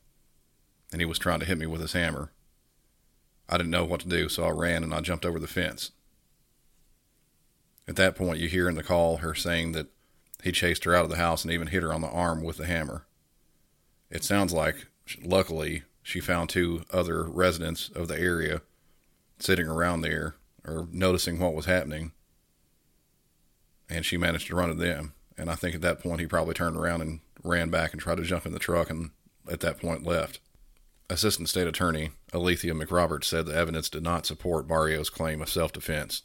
And 0.91 1.01
he 1.01 1.05
was 1.05 1.19
trying 1.19 1.39
to 1.39 1.45
hit 1.45 1.57
me 1.57 1.65
with 1.65 1.81
his 1.81 1.93
hammer. 1.93 2.31
I 3.49 3.57
didn't 3.57 3.71
know 3.71 3.85
what 3.85 4.01
to 4.01 4.07
do, 4.07 4.29
so 4.29 4.43
I 4.45 4.49
ran 4.49 4.83
and 4.83 4.93
I 4.93 5.01
jumped 5.01 5.25
over 5.25 5.39
the 5.39 5.47
fence. 5.47 5.91
At 7.87 7.95
that 7.97 8.15
point, 8.15 8.39
you 8.39 8.47
hear 8.47 8.67
in 8.69 8.75
the 8.75 8.83
call 8.83 9.17
her 9.17 9.35
saying 9.35 9.73
that 9.73 9.87
he 10.43 10.51
chased 10.51 10.83
her 10.83 10.95
out 10.95 11.03
of 11.03 11.09
the 11.09 11.17
house 11.17 11.43
and 11.43 11.51
even 11.51 11.67
hit 11.67 11.83
her 11.83 11.93
on 11.93 12.01
the 12.01 12.09
arm 12.09 12.43
with 12.43 12.57
the 12.57 12.65
hammer. 12.65 13.05
It 14.09 14.23
sounds 14.23 14.53
like, 14.53 14.87
luckily, 15.23 15.83
she 16.01 16.19
found 16.19 16.49
two 16.49 16.83
other 16.91 17.23
residents 17.23 17.89
of 17.89 18.07
the 18.07 18.19
area 18.19 18.61
sitting 19.39 19.67
around 19.67 20.01
there 20.01 20.35
or 20.63 20.87
noticing 20.91 21.39
what 21.39 21.55
was 21.55 21.65
happening, 21.65 22.11
and 23.89 24.05
she 24.05 24.17
managed 24.17 24.47
to 24.47 24.55
run 24.55 24.69
to 24.69 24.75
them. 24.75 25.14
And 25.37 25.49
I 25.49 25.55
think 25.55 25.75
at 25.75 25.81
that 25.81 25.99
point, 25.99 26.21
he 26.21 26.27
probably 26.27 26.53
turned 26.53 26.77
around 26.77 27.01
and 27.01 27.19
ran 27.43 27.69
back 27.69 27.91
and 27.91 28.01
tried 28.01 28.17
to 28.17 28.23
jump 28.23 28.45
in 28.45 28.53
the 28.53 28.59
truck, 28.59 28.89
and 28.89 29.11
at 29.49 29.59
that 29.59 29.79
point, 29.79 30.05
left. 30.05 30.39
Assistant 31.09 31.49
State 31.49 31.67
Attorney 31.67 32.11
Aleathea 32.33 32.73
McRoberts 32.73 33.25
said 33.25 33.45
the 33.45 33.55
evidence 33.55 33.89
did 33.89 34.01
not 34.01 34.25
support 34.25 34.67
Barrio's 34.67 35.09
claim 35.09 35.41
of 35.41 35.49
self 35.49 35.71
defense. 35.71 36.23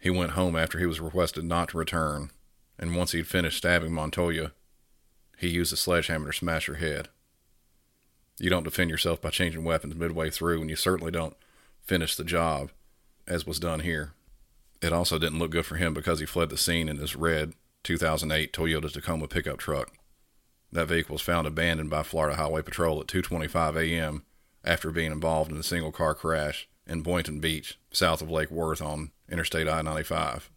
He 0.00 0.10
went 0.10 0.32
home 0.32 0.56
after 0.56 0.78
he 0.78 0.86
was 0.86 1.00
requested 1.00 1.44
not 1.44 1.70
to 1.70 1.78
return, 1.78 2.30
and 2.78 2.96
once 2.96 3.12
he'd 3.12 3.26
finished 3.26 3.58
stabbing 3.58 3.92
Montoya, 3.92 4.52
he 5.38 5.48
used 5.48 5.72
a 5.72 5.76
sledgehammer 5.76 6.30
to 6.30 6.38
smash 6.38 6.66
her 6.66 6.74
head. 6.74 7.08
You 8.38 8.50
don't 8.50 8.64
defend 8.64 8.90
yourself 8.90 9.20
by 9.20 9.30
changing 9.30 9.64
weapons 9.64 9.94
midway 9.94 10.30
through, 10.30 10.60
and 10.60 10.70
you 10.70 10.76
certainly 10.76 11.12
don't 11.12 11.36
finish 11.82 12.16
the 12.16 12.24
job, 12.24 12.70
as 13.26 13.46
was 13.46 13.60
done 13.60 13.80
here. 13.80 14.12
It 14.80 14.92
also 14.92 15.18
didn't 15.18 15.38
look 15.38 15.50
good 15.50 15.66
for 15.66 15.76
him 15.76 15.94
because 15.94 16.20
he 16.20 16.26
fled 16.26 16.50
the 16.50 16.56
scene 16.56 16.88
in 16.88 16.96
his 16.98 17.14
red 17.16 17.54
2008 17.84 18.52
Toyota 18.52 18.90
Tacoma 18.90 19.28
pickup 19.28 19.58
truck. 19.58 19.92
That 20.72 20.88
vehicle 20.88 21.12
was 21.12 21.22
found 21.22 21.46
abandoned 21.46 21.90
by 21.90 22.02
Florida 22.02 22.36
Highway 22.36 22.62
Patrol 22.62 23.00
at 23.00 23.06
2:25 23.06 23.76
a.m. 23.76 24.24
after 24.64 24.90
being 24.90 25.12
involved 25.12 25.52
in 25.52 25.58
a 25.58 25.62
single 25.62 25.92
car 25.92 26.14
crash 26.14 26.68
in 26.86 27.02
Boynton 27.02 27.40
Beach, 27.40 27.78
south 27.92 28.20
of 28.20 28.30
Lake 28.30 28.50
Worth 28.50 28.82
on 28.82 29.12
Interstate 29.30 29.68
I-95. 29.68 30.48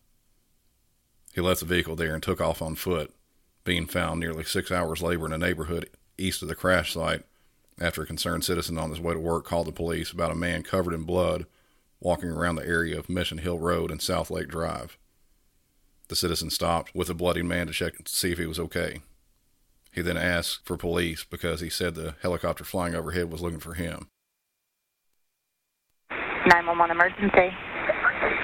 He 1.33 1.41
left 1.41 1.59
the 1.59 1.65
vehicle 1.65 1.95
there 1.95 2.13
and 2.13 2.23
took 2.23 2.41
off 2.41 2.61
on 2.61 2.75
foot, 2.75 3.13
being 3.63 3.85
found 3.85 4.19
nearly 4.19 4.43
6 4.43 4.71
hours 4.71 5.01
later 5.01 5.25
in 5.25 5.33
a 5.33 5.37
neighborhood 5.37 5.89
east 6.17 6.41
of 6.41 6.47
the 6.47 6.55
crash 6.55 6.93
site 6.93 7.23
after 7.79 8.01
a 8.01 8.07
concerned 8.07 8.43
citizen 8.43 8.77
on 8.77 8.89
his 8.89 8.99
way 8.99 9.13
to 9.13 9.19
work 9.19 9.45
called 9.45 9.67
the 9.67 9.71
police 9.71 10.11
about 10.11 10.31
a 10.31 10.35
man 10.35 10.63
covered 10.63 10.93
in 10.93 11.03
blood 11.03 11.45
walking 11.99 12.29
around 12.29 12.55
the 12.55 12.65
area 12.65 12.97
of 12.97 13.09
Mission 13.09 13.37
Hill 13.37 13.59
Road 13.59 13.91
and 13.91 14.01
South 14.01 14.31
Lake 14.31 14.47
Drive. 14.47 14.97
The 16.07 16.15
citizen 16.15 16.49
stopped 16.49 16.95
with 16.95 17.07
the 17.07 17.13
bloody 17.13 17.43
man 17.43 17.67
to 17.67 17.73
check 17.73 18.03
to 18.03 18.11
see 18.11 18.31
if 18.31 18.37
he 18.37 18.45
was 18.45 18.59
okay. 18.59 19.01
He 19.91 20.01
then 20.01 20.17
asked 20.17 20.61
for 20.63 20.77
police 20.77 21.25
because 21.29 21.59
he 21.59 21.69
said 21.69 21.95
the 21.95 22.15
helicopter 22.21 22.63
flying 22.63 22.95
overhead 22.95 23.31
was 23.31 23.41
looking 23.41 23.59
for 23.59 23.73
him. 23.73 24.07
911 26.47 26.95
emergency. 26.95 27.49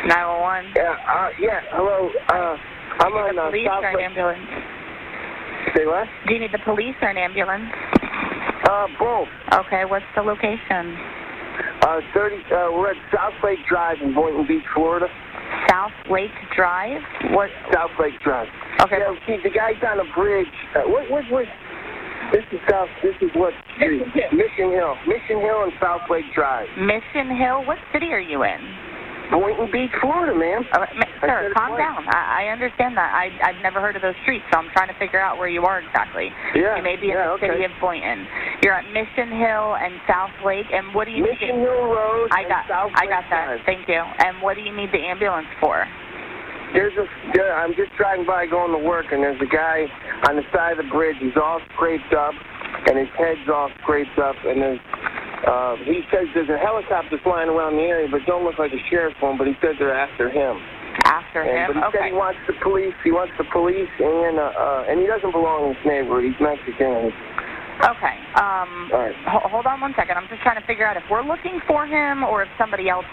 911. 0.07 0.73
Yeah, 0.75 0.97
uh, 1.07 1.29
yeah, 1.39 1.61
hello. 1.71 2.09
Uh, 2.27 2.57
I'm 2.99 3.11
Do 3.11 3.17
you 3.17 3.23
need 3.23 3.29
on 3.29 3.35
the 3.35 3.41
uh, 3.41 3.49
police 3.49 3.69
or 3.69 3.87
an 3.87 3.99
ambulance? 4.01 4.49
Say 5.75 5.85
what? 5.85 6.07
Do 6.27 6.33
you 6.33 6.39
need 6.41 6.51
the 6.51 6.63
police 6.65 6.95
or 7.01 7.09
an 7.09 7.17
ambulance? 7.17 7.71
Uh, 8.67 8.87
both. 8.99 9.29
Okay, 9.53 9.85
what's 9.85 10.05
the 10.15 10.21
location? 10.21 10.97
Uh, 11.81 12.01
30, 12.13 12.35
uh, 12.35 12.71
we're 12.73 12.91
at 12.91 12.97
South 13.13 13.33
Lake 13.43 13.59
Drive 13.69 13.97
in 14.01 14.13
Boynton 14.13 14.45
Beach, 14.47 14.65
Florida. 14.73 15.07
South 15.69 15.95
Lake 16.09 16.35
Drive? 16.55 17.01
What? 17.31 17.49
South 17.73 17.91
Lake 17.99 18.19
Drive. 18.23 18.47
Okay. 18.81 18.97
Yeah, 18.99 19.13
see, 19.27 19.37
the 19.43 19.49
guy's 19.49 19.81
on 19.85 19.99
a 19.99 20.07
bridge. 20.13 20.47
Uh, 20.75 20.89
what, 20.89 21.09
what, 21.09 21.23
what? 21.31 21.45
This 22.31 22.43
is 22.51 22.59
South, 22.69 22.89
this 23.03 23.13
is 23.21 23.29
what 23.35 23.53
street? 23.75 24.01
Mission 24.33 24.71
Hill. 24.73 24.95
Mission 25.05 25.37
Hill 25.39 25.63
and 25.63 25.73
South 25.79 26.01
Lake 26.09 26.25
Drive. 26.33 26.65
Mission 26.77 27.35
Hill? 27.37 27.65
What 27.65 27.77
city 27.93 28.11
are 28.11 28.19
you 28.19 28.43
in? 28.43 28.61
Boynton 29.31 29.69
Beach, 29.71 29.91
Florida, 30.01 30.35
man. 30.35 30.63
Uh, 30.71 30.85
sir, 31.21 31.51
calm 31.55 31.77
down. 31.77 32.03
I, 32.09 32.43
I 32.45 32.51
understand 32.51 32.97
that. 32.97 33.09
I, 33.13 33.31
I've 33.43 33.61
never 33.63 33.79
heard 33.79 33.95
of 33.95 34.01
those 34.01 34.17
streets, 34.23 34.43
so 34.51 34.59
I'm 34.59 34.69
trying 34.75 34.89
to 34.91 34.97
figure 34.99 35.19
out 35.21 35.37
where 35.37 35.47
you 35.49 35.63
are 35.63 35.79
exactly. 35.79 36.29
Yeah, 36.55 36.77
You 36.77 36.83
may 36.83 36.95
be 36.99 37.09
in 37.11 37.17
yeah, 37.17 37.33
the 37.33 37.37
okay. 37.39 37.49
city 37.49 37.63
of 37.65 37.71
Boynton. 37.79 38.27
You're 38.63 38.75
at 38.75 38.85
Mission 38.91 39.31
Hill 39.33 39.75
and 39.79 39.95
South 40.07 40.33
Lake, 40.45 40.67
and 40.71 40.93
what 40.93 41.05
do 41.05 41.11
you 41.15 41.23
Mission 41.23 41.63
need? 41.63 41.67
Hill 41.67 41.87
Road 41.89 42.29
I 42.31 42.41
and 42.45 42.49
got, 42.49 42.63
South 42.67 42.91
I 42.95 43.05
got 43.07 43.23
that. 43.31 43.45
Drive. 43.57 43.65
Thank 43.65 43.87
you. 43.87 44.01
And 44.01 44.41
what 44.41 44.55
do 44.55 44.61
you 44.61 44.75
need 44.75 44.91
the 44.91 45.01
ambulance 45.01 45.47
for? 45.59 45.85
There's 46.73 46.93
a, 46.97 47.05
yeah, 47.37 47.61
I'm 47.61 47.77
just 47.77 47.93
driving 47.97 48.25
by 48.25 48.47
going 48.47 48.71
to 48.73 48.81
work, 48.81 49.05
and 49.13 49.21
there's 49.21 49.39
a 49.41 49.49
guy 49.49 49.85
on 50.27 50.35
the 50.35 50.43
side 50.51 50.77
of 50.77 50.81
the 50.83 50.89
bridge. 50.89 51.15
He's 51.21 51.37
all 51.37 51.61
scraped 51.75 52.13
up, 52.17 52.33
and 52.89 52.97
his 52.97 53.09
head's 53.17 53.45
all 53.47 53.69
scraped 53.81 54.17
up, 54.17 54.35
and 54.43 54.57
there's, 54.61 54.81
uh, 55.47 55.75
he 55.83 56.01
says 56.11 56.27
there's 56.33 56.49
a 56.49 56.57
helicopter 56.59 57.19
flying 57.23 57.49
around 57.49 57.75
the 57.75 57.83
area, 57.83 58.07
but 58.09 58.25
don't 58.25 58.43
look 58.43 58.57
like 58.59 58.71
a 58.71 58.81
sheriff's 58.89 59.19
one, 59.21 59.37
but 59.37 59.47
he 59.47 59.53
says 59.61 59.75
they're 59.79 59.95
after 59.95 60.29
him. 60.29 60.55
After 61.05 61.41
And, 61.43 61.51
him? 61.51 61.67
but 61.67 61.75
he 61.75 61.83
said 61.97 62.05
he 62.07 62.15
wants 62.15 62.39
the 62.47 62.53
police, 62.63 62.93
he 63.03 63.11
wants 63.11 63.33
the 63.37 63.43
police, 63.51 63.89
and, 63.99 64.39
uh, 64.39 64.53
uh, 64.55 64.85
and 64.89 65.01
he 65.01 65.07
doesn't 65.07 65.31
belong 65.31 65.67
in 65.67 65.73
this 65.75 65.83
neighborhood. 65.85 66.23
He's 66.23 66.39
Mexican. 66.39 67.11
Okay. 67.83 68.15
Um, 68.39 68.87
All 68.93 69.01
right. 69.01 69.15
ho- 69.27 69.43
hold 69.49 69.65
on 69.65 69.81
one 69.81 69.93
second. 69.97 70.15
I'm 70.17 70.27
just 70.29 70.41
trying 70.43 70.59
to 70.61 70.65
figure 70.65 70.87
out 70.87 70.95
if 70.95 71.03
we're 71.09 71.25
looking 71.25 71.59
for 71.67 71.85
him 71.87 72.23
or 72.23 72.43
if 72.43 72.49
somebody 72.57 72.87
else. 72.87 73.05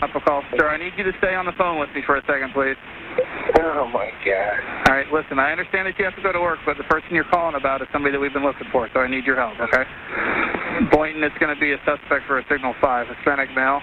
Up 0.00 0.14
a 0.14 0.20
call. 0.20 0.44
Sir, 0.56 0.70
I 0.70 0.78
need 0.78 0.94
you 0.96 1.04
to 1.04 1.12
stay 1.18 1.34
on 1.34 1.44
the 1.44 1.52
phone 1.58 1.78
with 1.78 1.90
me 1.94 2.02
for 2.06 2.16
a 2.16 2.22
second, 2.24 2.54
please. 2.54 2.76
Oh, 3.58 3.86
my 3.90 4.10
God. 4.24 4.58
All 4.88 4.94
right, 4.94 5.06
listen, 5.12 5.38
I 5.38 5.50
understand 5.50 5.86
that 5.86 5.98
you 5.98 6.04
have 6.04 6.14
to 6.14 6.22
go 6.22 6.32
to 6.32 6.40
work, 6.40 6.58
but 6.66 6.76
the 6.78 6.86
person 6.86 7.10
you're 7.14 7.28
calling 7.30 7.54
about 7.54 7.82
is 7.82 7.88
somebody 7.92 8.12
that 8.12 8.20
we've 8.20 8.32
been 8.32 8.46
looking 8.46 8.66
for, 8.70 8.88
so 8.94 9.00
I 9.00 9.08
need 9.10 9.24
your 9.26 9.36
help, 9.36 9.58
okay? 9.58 9.84
Boynton 10.90 11.22
is 11.22 11.34
going 11.38 11.54
to 11.54 11.58
be 11.60 11.72
a 11.74 11.78
suspect 11.82 12.26
for 12.26 12.38
a 12.38 12.44
Signal 12.50 12.74
5, 12.80 13.06
Hispanic 13.08 13.50
male. 13.54 13.80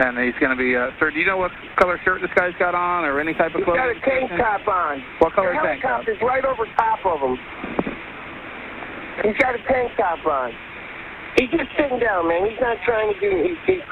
And 0.00 0.16
he's 0.16 0.36
going 0.40 0.52
to 0.52 0.60
be, 0.60 0.76
uh, 0.76 0.92
sir, 1.00 1.10
do 1.10 1.18
you 1.20 1.26
know 1.26 1.36
what 1.36 1.50
color 1.76 2.00
shirt 2.04 2.20
this 2.22 2.30
guy's 2.36 2.56
got 2.58 2.74
on 2.74 3.04
or 3.04 3.20
any 3.20 3.34
type 3.34 3.52
of 3.52 3.60
He's 3.60 3.68
clothing? 3.68 3.84
got 3.84 3.96
a 3.96 4.00
tank 4.00 4.30
top 4.40 4.64
on. 4.68 5.02
What 5.20 5.32
color 5.34 5.52
the 5.52 5.60
tank 5.60 5.82
top? 5.82 6.04
helicopter's 6.06 6.20
right 6.24 6.44
over 6.44 6.64
top 6.76 7.00
of 7.04 7.20
him. 7.20 7.36
He's 9.24 9.36
got 9.36 9.52
a 9.54 9.62
tank 9.68 9.92
top 10.00 10.24
on. 10.24 10.52
He's 11.36 11.50
just 11.50 11.68
sitting 11.76 12.00
down, 12.00 12.28
man. 12.28 12.48
He's 12.48 12.60
not 12.60 12.78
trying 12.86 13.12
to 13.12 13.18
do. 13.20 13.30
He's, 13.44 13.58
he's, 13.66 13.84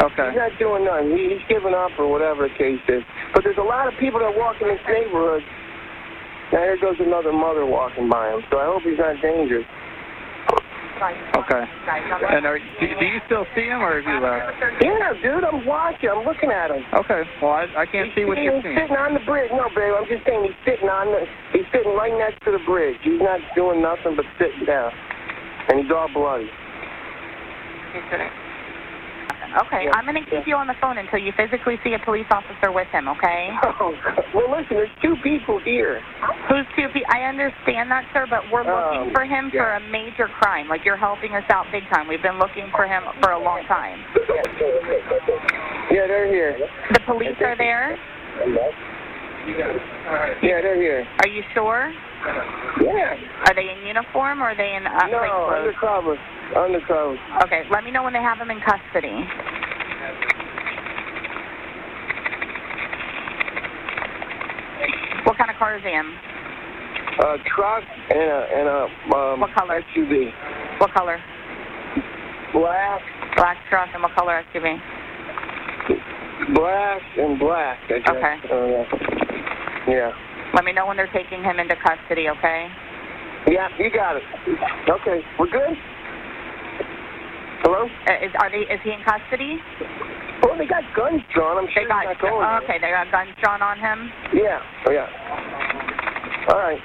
Okay. 0.00 0.32
he's 0.32 0.40
not 0.40 0.54
doing 0.58 0.84
nothing. 0.84 1.12
He, 1.12 1.36
he's 1.36 1.44
giving 1.48 1.76
up 1.76 1.92
or 2.00 2.08
whatever 2.08 2.48
the 2.48 2.54
case 2.56 2.80
is. 2.88 3.04
But 3.34 3.44
there's 3.44 3.60
a 3.60 3.66
lot 3.66 3.86
of 3.86 3.94
people 4.00 4.20
that 4.20 4.32
walk 4.32 4.56
in 4.60 4.68
this 4.68 4.82
neighborhood. 4.88 5.44
Now 6.52 6.64
here 6.66 6.80
goes 6.80 6.96
another 6.98 7.32
mother 7.32 7.66
walking 7.66 8.08
by 8.08 8.32
him. 8.32 8.42
So 8.50 8.58
I 8.58 8.66
hope 8.66 8.82
he's 8.82 8.98
not 8.98 9.20
dangerous. 9.22 9.66
Okay. 11.00 11.64
And 11.64 12.44
are, 12.44 12.60
do, 12.60 12.84
do 12.84 13.06
you 13.08 13.20
still 13.24 13.48
see 13.56 13.64
him 13.64 13.80
or 13.80 13.96
have 13.96 14.04
you 14.04 14.20
left? 14.20 14.52
Yeah, 14.84 15.16
dude, 15.24 15.44
I'm 15.44 15.64
watching. 15.64 16.12
I'm 16.12 16.28
looking 16.28 16.52
at 16.52 16.68
him. 16.68 16.84
Okay. 16.92 17.24
Well, 17.40 17.56
I, 17.56 17.64
I 17.72 17.86
can't 17.88 18.12
see 18.12 18.28
what 18.28 18.36
he's, 18.36 18.44
you're 18.44 18.60
he's 18.60 18.68
seeing. 18.68 18.76
sitting 18.84 19.00
on 19.00 19.16
the 19.16 19.24
bridge. 19.24 19.48
No, 19.48 19.72
babe, 19.72 19.96
I'm 19.96 20.04
just 20.04 20.28
saying 20.28 20.44
he's 20.44 20.60
sitting 20.68 20.92
on 20.92 21.08
the. 21.08 21.24
He's 21.56 21.64
sitting 21.72 21.96
right 21.96 22.12
next 22.12 22.44
to 22.44 22.52
the 22.52 22.60
bridge. 22.68 23.00
He's 23.00 23.16
not 23.16 23.40
doing 23.56 23.80
nothing 23.80 24.12
but 24.12 24.28
sitting 24.36 24.68
down, 24.68 24.92
and 25.72 25.80
he's 25.80 25.88
all 25.88 26.12
bloody. 26.12 26.52
Okay, 27.96 28.28
Yeah. 29.50 29.90
I'm 29.94 30.06
going 30.06 30.18
to 30.18 30.26
keep 30.28 30.46
you 30.46 30.56
on 30.56 30.66
the 30.66 30.78
phone 30.80 30.98
until 30.98 31.18
you 31.18 31.32
physically 31.36 31.78
see 31.82 31.94
a 31.94 32.02
police 32.04 32.26
officer 32.30 32.70
with 32.70 32.88
him, 32.94 33.08
okay? 33.08 33.50
Oh, 33.80 33.94
well, 34.34 34.50
listen, 34.50 34.78
there's 34.78 34.94
two 35.02 35.16
people 35.22 35.60
here. 35.64 36.02
Who's 36.48 36.66
two 36.76 36.88
pe 36.94 37.02
I 37.10 37.26
understand 37.26 37.90
that, 37.90 38.06
sir, 38.12 38.26
but 38.30 38.46
we're 38.50 38.66
oh, 38.66 38.70
looking 38.70 39.10
Oh, 39.10 39.14
for 39.14 39.24
him 39.24 39.50
for 39.50 39.74
a 39.74 39.82
major 39.90 40.28
crime. 40.40 40.68
Like, 40.68 40.84
you're 40.84 41.00
helping 41.00 41.34
us 41.34 41.44
out 41.50 41.66
big 41.72 41.84
time. 41.90 42.06
We've 42.06 42.22
been 42.22 42.38
looking 42.38 42.70
for 42.74 42.86
him 42.86 43.02
for 43.22 43.32
a 43.32 43.40
long 43.42 43.64
time. 43.66 44.04
Yeah, 45.90 46.06
they're 46.06 46.30
here. 46.30 46.58
The 46.92 47.00
police 47.06 47.36
are 47.40 47.56
there. 47.56 47.98
Yeah, 50.42 50.60
they're 50.62 50.80
here. 50.80 51.06
Are 51.22 51.28
you 51.28 51.42
sure? 51.54 51.92
Yeah. 52.84 53.16
Are 53.48 53.54
they 53.54 53.70
in 53.72 53.86
uniform 53.86 54.42
or 54.42 54.50
are 54.52 54.56
they 54.56 54.76
in 54.76 54.86
uh, 54.86 55.06
No, 55.08 55.18
clothes? 55.24 55.56
undercover. 55.56 56.14
Undercover. 56.56 57.16
Okay, 57.44 57.62
let 57.70 57.84
me 57.84 57.90
know 57.90 58.02
when 58.02 58.12
they 58.12 58.22
have 58.22 58.38
them 58.38 58.50
in 58.50 58.60
custody. 58.60 59.24
What 65.24 65.36
kind 65.36 65.50
of 65.50 65.56
car 65.56 65.76
is 65.76 65.82
he 65.84 65.90
in? 65.92 66.06
A 67.20 67.36
truck 67.54 67.84
and 68.10 68.20
a 68.20 68.40
and 68.56 68.68
a 68.68 68.80
um, 69.16 69.40
What 69.40 69.52
color? 69.54 69.82
SUV. 69.94 70.30
What 70.80 70.92
color? 70.94 71.18
Black, 72.52 73.00
Black 73.36 73.56
truck 73.68 73.88
and 73.94 74.02
what 74.02 74.14
color 74.14 74.42
SUV? 74.54 74.78
black, 76.54 77.00
and 77.18 77.38
black. 77.38 77.78
I 77.90 77.98
guess. 77.98 78.08
Okay. 78.10 78.36
Uh, 78.50 79.90
yeah. 79.90 80.10
Yeah. 80.50 80.56
Let 80.56 80.64
me 80.64 80.72
know 80.72 80.86
when 80.86 80.96
they're 80.96 81.12
taking 81.12 81.42
him 81.42 81.58
into 81.58 81.76
custody, 81.76 82.28
okay? 82.28 82.68
Yeah, 83.46 83.68
you 83.78 83.90
got 83.90 84.16
it. 84.16 84.22
Okay, 84.88 85.24
we're 85.38 85.46
good. 85.46 85.76
Hello. 87.62 87.86
Uh, 88.06 88.24
is 88.24 88.32
are 88.40 88.50
they 88.50 88.66
is 88.72 88.80
he 88.84 88.90
in 88.92 89.02
custody? 89.04 89.58
Hold 90.42 90.58
they 90.58 90.66
got 90.66 90.82
guns 90.96 91.22
drawn. 91.34 91.58
I'm 91.58 91.68
sure 91.72 91.84
They 91.84 91.88
got 91.88 92.00
he's 92.00 92.16
not 92.16 92.20
going. 92.20 92.46
oh, 92.46 92.60
okay. 92.64 92.78
They 92.80 92.90
got 92.90 93.10
guns 93.12 93.30
drawn 93.42 93.62
on 93.62 93.78
him. 93.78 94.10
Yeah. 94.32 94.60
Oh 94.86 94.90
yeah. 94.90 95.06
All 96.52 96.58
right. 96.58 96.80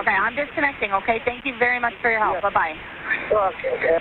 Okay, 0.00 0.10
I'm 0.10 0.34
disconnecting. 0.34 0.92
Okay, 0.92 1.20
thank 1.24 1.44
you 1.44 1.54
very 1.58 1.80
much 1.80 1.94
for 2.00 2.10
your 2.10 2.20
help. 2.20 2.42
Bye 2.42 2.50
bye. 2.50 2.74
Okay. 3.32 3.98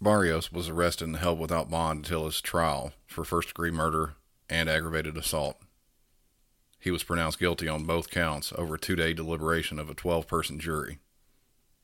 Barrios 0.00 0.50
was 0.50 0.68
arrested 0.68 1.06
and 1.06 1.16
held 1.16 1.38
without 1.38 1.70
bond 1.70 1.98
until 1.98 2.24
his 2.24 2.40
trial 2.40 2.92
for 3.06 3.24
first 3.24 3.48
degree 3.48 3.70
murder 3.70 4.14
and 4.50 4.68
aggravated 4.68 5.16
assault. 5.16 5.56
He 6.82 6.90
was 6.90 7.04
pronounced 7.04 7.38
guilty 7.38 7.68
on 7.68 7.84
both 7.84 8.10
counts 8.10 8.52
over 8.58 8.74
a 8.74 8.78
two 8.78 8.96
day 8.96 9.12
deliberation 9.12 9.78
of 9.78 9.88
a 9.88 9.94
12 9.94 10.26
person 10.26 10.58
jury. 10.58 10.98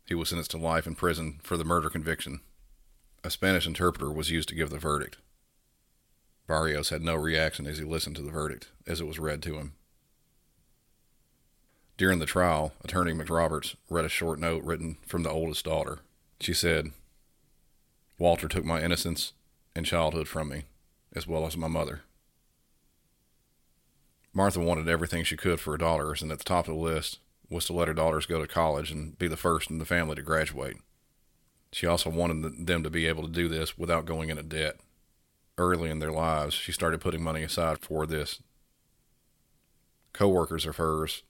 He 0.05 0.15
was 0.17 0.31
sentenced 0.31 0.51
to 0.51 0.59
life 0.59 0.89
in 0.89 0.97
prison 0.97 1.39
for 1.45 1.57
the 1.57 1.65
murder 1.65 1.89
conviction. 1.89 2.41
A 3.23 3.31
Spanish 3.31 3.65
interpreter 3.65 4.11
was 4.11 4.33
used 4.33 4.49
to 4.49 4.57
give 4.57 4.71
the 4.71 4.79
verdict. 4.79 5.19
Barrios 6.49 6.89
had 6.89 7.03
no 7.03 7.15
reaction 7.15 7.65
as 7.69 7.79
he 7.79 7.85
listened 7.85 8.17
to 8.17 8.23
the 8.23 8.33
verdict 8.33 8.73
as 8.89 9.01
it 9.01 9.07
was 9.07 9.21
read 9.21 9.41
to 9.43 9.55
him. 9.55 9.75
During 11.97 12.19
the 12.19 12.27
trial, 12.27 12.73
attorney 12.83 13.13
McRoberts 13.13 13.77
read 13.89 14.05
a 14.05 14.09
short 14.09 14.41
note 14.41 14.65
written 14.65 14.97
from 15.07 15.23
the 15.23 15.31
oldest 15.31 15.65
daughter. 15.65 16.01
She 16.41 16.53
said, 16.53 16.91
Walter 18.19 18.49
took 18.49 18.65
my 18.65 18.83
innocence 18.83 19.33
and 19.77 19.87
childhood 19.87 20.27
from 20.27 20.49
me, 20.49 20.65
as 21.15 21.29
well 21.29 21.47
as 21.47 21.57
my 21.57 21.69
mother. 21.69 22.01
Martha 24.39 24.61
wanted 24.61 24.89
everything 24.89 25.25
she 25.25 25.37
could 25.37 25.59
for 25.59 25.73
her 25.73 25.77
daughters, 25.77 26.23
and 26.23 26.31
at 26.31 26.39
the 26.39 26.45
top 26.45 26.69
of 26.69 26.75
the 26.75 26.81
list 26.81 27.19
was 27.51 27.65
to 27.65 27.73
let 27.73 27.89
her 27.89 27.93
daughters 27.93 28.25
go 28.25 28.41
to 28.41 28.47
college 28.47 28.93
and 28.93 29.19
be 29.19 29.27
the 29.27 29.37
first 29.37 29.69
in 29.69 29.79
the 29.79 29.85
family 29.85 30.15
to 30.15 30.23
graduate. 30.23 30.77
She 31.73 31.89
also 31.89 32.09
wanted 32.09 32.69
them 32.69 32.85
to 32.85 32.89
be 32.89 33.09
able 33.09 33.25
to 33.25 33.33
do 33.33 33.49
this 33.49 33.77
without 33.77 34.07
going 34.07 34.29
into 34.29 34.45
debt. 34.45 34.77
Early 35.59 35.91
in 35.91 35.99
their 35.99 36.13
lives, 36.13 36.55
she 36.55 36.71
started 36.71 37.01
putting 37.01 37.21
money 37.21 37.43
aside 37.43 37.81
for 37.81 38.07
this. 38.07 38.41
Co-workers 40.13 40.67
of 40.67 40.77
hers 40.77 41.25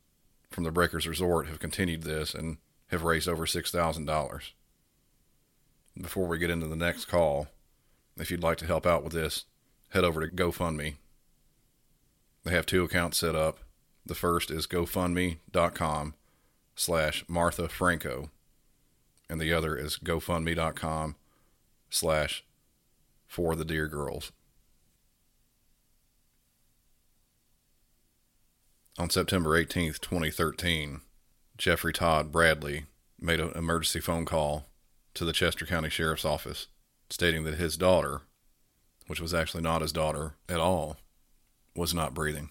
from 0.50 0.64
the 0.64 0.70
Breakers 0.70 1.08
Resort 1.08 1.46
have 1.46 1.60
continued 1.60 2.02
this 2.02 2.34
and 2.34 2.58
have 2.88 3.04
raised 3.04 3.26
over 3.26 3.46
$6,000. 3.46 4.50
Before 5.98 6.26
we 6.26 6.38
get 6.38 6.50
into 6.50 6.66
the 6.66 6.76
next 6.76 7.06
call, 7.06 7.46
if 8.18 8.30
you'd 8.30 8.42
like 8.42 8.58
to 8.58 8.66
help 8.66 8.84
out 8.84 9.02
with 9.02 9.14
this, 9.14 9.46
head 9.94 10.04
over 10.04 10.20
to 10.20 10.36
GoFundMe. 10.36 10.96
They 12.48 12.54
have 12.54 12.64
two 12.64 12.82
accounts 12.82 13.18
set 13.18 13.34
up. 13.34 13.58
The 14.06 14.14
first 14.14 14.50
is 14.50 14.66
gofundme.com 14.66 16.14
slash 16.74 17.24
Martha 17.28 17.68
Franco, 17.68 18.30
and 19.28 19.38
the 19.38 19.52
other 19.52 19.76
is 19.76 19.98
gofundme.com 19.98 21.16
slash 21.90 22.44
for 23.26 23.54
the 23.54 23.66
dear 23.66 23.86
girls. 23.86 24.32
On 28.98 29.10
September 29.10 29.50
18th, 29.62 30.00
2013, 30.00 31.02
Jeffrey 31.58 31.92
Todd 31.92 32.32
Bradley 32.32 32.86
made 33.20 33.40
an 33.40 33.52
emergency 33.54 34.00
phone 34.00 34.24
call 34.24 34.68
to 35.12 35.26
the 35.26 35.34
Chester 35.34 35.66
County 35.66 35.90
Sheriff's 35.90 36.24
Office 36.24 36.68
stating 37.10 37.44
that 37.44 37.56
his 37.56 37.76
daughter, 37.76 38.22
which 39.06 39.20
was 39.20 39.34
actually 39.34 39.62
not 39.62 39.82
his 39.82 39.92
daughter 39.92 40.36
at 40.48 40.60
all, 40.60 40.96
was 41.74 41.94
not 41.94 42.14
breathing. 42.14 42.50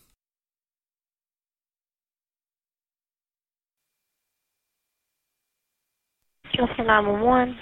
Chester 6.54 6.84
911. 6.84 7.56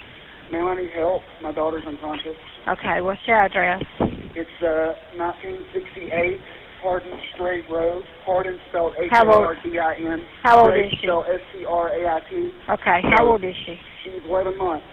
Ma'am, 0.52 0.66
I 0.68 0.74
need 0.76 0.90
help. 0.94 1.22
My 1.42 1.52
daughter's 1.52 1.82
unconscious. 1.86 2.36
Okay, 2.68 3.00
what's 3.00 3.20
your 3.26 3.36
address? 3.36 3.82
It's 4.00 4.62
uh, 4.62 4.94
1968 5.18 6.40
Hardin 6.82 7.18
Strait 7.34 7.64
Road. 7.70 8.04
Hardin 8.24 8.58
spelled 8.68 8.94
How 9.10 9.24
old- 9.26 9.56
H-A-R-D-I-N. 9.64 10.20
How 10.42 10.64
old 10.64 10.74
is 10.74 10.90
she? 10.92 10.98
spelled 11.06 11.26
S-C-R-A-I-T. 11.26 12.50
Okay, 12.70 13.00
how 13.16 13.26
old 13.26 13.42
is 13.44 13.54
she? 13.66 13.76
She's 14.04 14.22
11 14.28 14.56
months. 14.56 14.86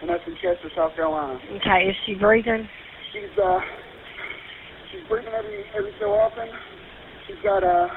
And 0.00 0.10
that's 0.10 0.22
in 0.26 0.34
Chester, 0.36 0.70
South 0.76 0.94
Carolina. 0.94 1.38
Okay, 1.56 1.88
is 1.90 1.96
she 2.06 2.14
breathing? 2.14 2.68
She's 3.16 3.32
uh, 3.40 3.60
she's 4.92 5.00
breathing 5.08 5.32
every 5.32 5.64
every 5.72 5.96
so 5.96 6.12
often. 6.12 6.52
She's 7.24 7.40
got 7.40 7.64
uh, 7.64 7.88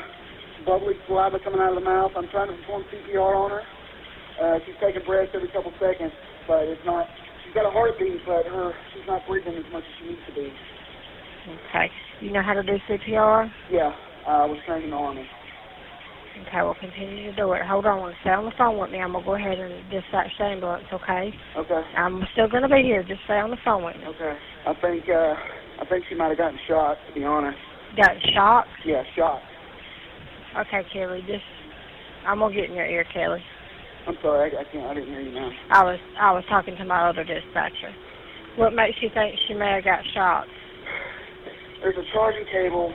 bubbly 0.64 0.96
saliva 1.08 1.44
coming 1.44 1.60
out 1.60 1.76
of 1.76 1.84
the 1.84 1.84
mouth. 1.84 2.16
I'm 2.16 2.32
trying 2.32 2.48
to 2.48 2.56
perform 2.64 2.88
CPR 2.88 3.36
on 3.36 3.52
her. 3.52 3.64
Uh, 4.40 4.60
she's 4.64 4.80
taking 4.80 5.04
breaths 5.04 5.36
every 5.36 5.52
couple 5.52 5.76
seconds, 5.76 6.16
but 6.48 6.64
it's 6.72 6.80
not. 6.86 7.04
She's 7.44 7.52
got 7.52 7.68
a 7.68 7.70
heartbeat, 7.70 8.24
but 8.24 8.48
her 8.48 8.72
she's 8.96 9.04
not 9.12 9.28
breathing 9.28 9.60
as 9.60 9.68
much 9.76 9.84
as 9.84 9.94
she 10.00 10.08
needs 10.08 10.24
to 10.24 10.34
be. 10.40 10.48
Okay. 11.52 11.92
You 12.24 12.32
know 12.32 12.42
how 12.42 12.56
to 12.56 12.64
do 12.64 12.80
CPR? 12.88 13.52
Yeah, 13.70 13.92
uh, 14.24 14.44
I 14.44 14.46
was 14.48 14.60
trained 14.66 14.86
in 14.86 14.92
the 14.92 14.96
army. 14.96 15.28
Okay, 16.48 16.62
we'll 16.64 16.76
continue 16.80 17.32
to 17.32 17.36
do 17.36 17.52
it. 17.54 17.62
Hold 17.68 17.86
on, 17.86 18.14
stay 18.22 18.32
on 18.32 18.46
the 18.46 18.56
phone 18.58 18.80
with 18.80 18.92
me. 18.92 19.00
I'm 19.00 19.12
gonna 19.12 19.26
go 19.26 19.36
ahead 19.36 19.60
and 19.60 19.76
dispatch 19.92 20.32
the 20.40 20.46
ambulance, 20.46 20.88
okay? 20.94 21.34
Okay. 21.58 21.82
I'm 21.98 22.24
still 22.32 22.48
gonna 22.48 22.70
be 22.70 22.82
here. 22.84 23.04
Just 23.04 23.22
stay 23.26 23.40
on 23.40 23.52
the 23.52 23.60
phone 23.66 23.84
with 23.84 23.98
me. 23.98 24.08
Okay. 24.08 24.34
I 24.66 24.74
think 24.80 25.04
uh, 25.10 25.36
I 25.82 25.86
think 25.90 26.06
she 26.08 26.16
might 26.16 26.30
have 26.30 26.38
gotten 26.38 26.60
shot. 26.68 26.98
To 27.08 27.14
be 27.14 27.26
honest. 27.26 27.58
Got 27.98 28.16
shot? 28.34 28.66
Yeah, 28.86 29.04
shot. 29.18 29.42
Okay, 30.58 30.82
Kelly, 30.94 31.22
just 31.28 31.44
I'm 32.26 32.40
gonna 32.40 32.56
get 32.56 32.70
in 32.70 32.76
your 32.76 32.88
ear, 32.88 33.06
Kelly. 33.14 33.44
I'm 34.08 34.16
sorry, 34.22 34.56
I, 34.56 34.62
I 34.62 34.64
can't. 34.72 34.88
I 34.88 34.94
didn't 34.94 35.10
hear 35.10 35.22
you 35.22 35.34
now. 35.34 35.52
I 35.70 35.84
was 35.84 36.00
I 36.20 36.32
was 36.32 36.44
talking 36.48 36.76
to 36.78 36.86
my 36.86 37.10
other 37.10 37.24
dispatcher. 37.24 37.92
What 38.56 38.74
makes 38.74 38.98
you 39.02 39.10
think 39.14 39.36
she 39.48 39.54
may 39.54 39.76
have 39.76 39.84
got 39.84 40.00
shot? 40.16 40.48
There's 41.82 41.98
a 41.98 42.06
charging 42.14 42.46
cable. 42.52 42.94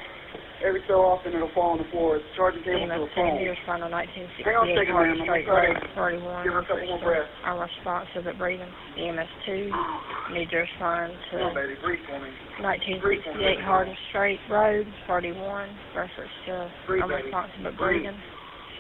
Every 0.65 0.81
so 0.89 1.05
often 1.05 1.37
it'll 1.37 1.53
fall 1.53 1.77
on 1.77 1.79
the 1.79 1.85
floor. 1.93 2.17
It's 2.17 2.25
charging 2.33 2.65
cable 2.65 2.89
to 2.89 3.05
a 3.05 3.13
phone. 3.13 3.37
Years 3.37 3.61
front 3.69 3.85
of 3.85 3.93
1968 3.93 4.49
Hang 4.49 4.57
on 4.57 4.65
a 4.65 4.73
second, 4.73 4.97
ma'am. 4.97 5.21
I'm 5.21 5.45
sorry. 5.93 6.17
Road, 6.17 6.25
31. 6.25 6.41
Give 6.41 6.57
her 6.57 6.65
a 6.65 6.69
couple 6.73 6.89
more 6.89 7.05
breaths. 7.05 7.29
Unresponsive 7.45 8.25
at 8.25 8.37
breathing. 8.41 8.73
EMS 8.97 9.29
2, 9.45 10.33
need 10.33 10.49
to 10.49 10.65
respond 10.65 11.13
to 11.13 11.37
on, 11.37 11.53
baby, 11.53 11.77
breathe 11.85 12.01
for 12.09 12.17
me. 12.17 12.33
1968 12.65 13.61
Hardin 13.61 13.93
Straight 14.09 14.41
Road, 14.49 14.89
41. 15.05 15.69
Reference 15.93 16.33
to 16.49 16.73
Breathe, 16.89 17.05
unresponsive 17.05 17.61
at 17.61 17.77
Breathe. 17.77 18.09
breathing. 18.09 18.19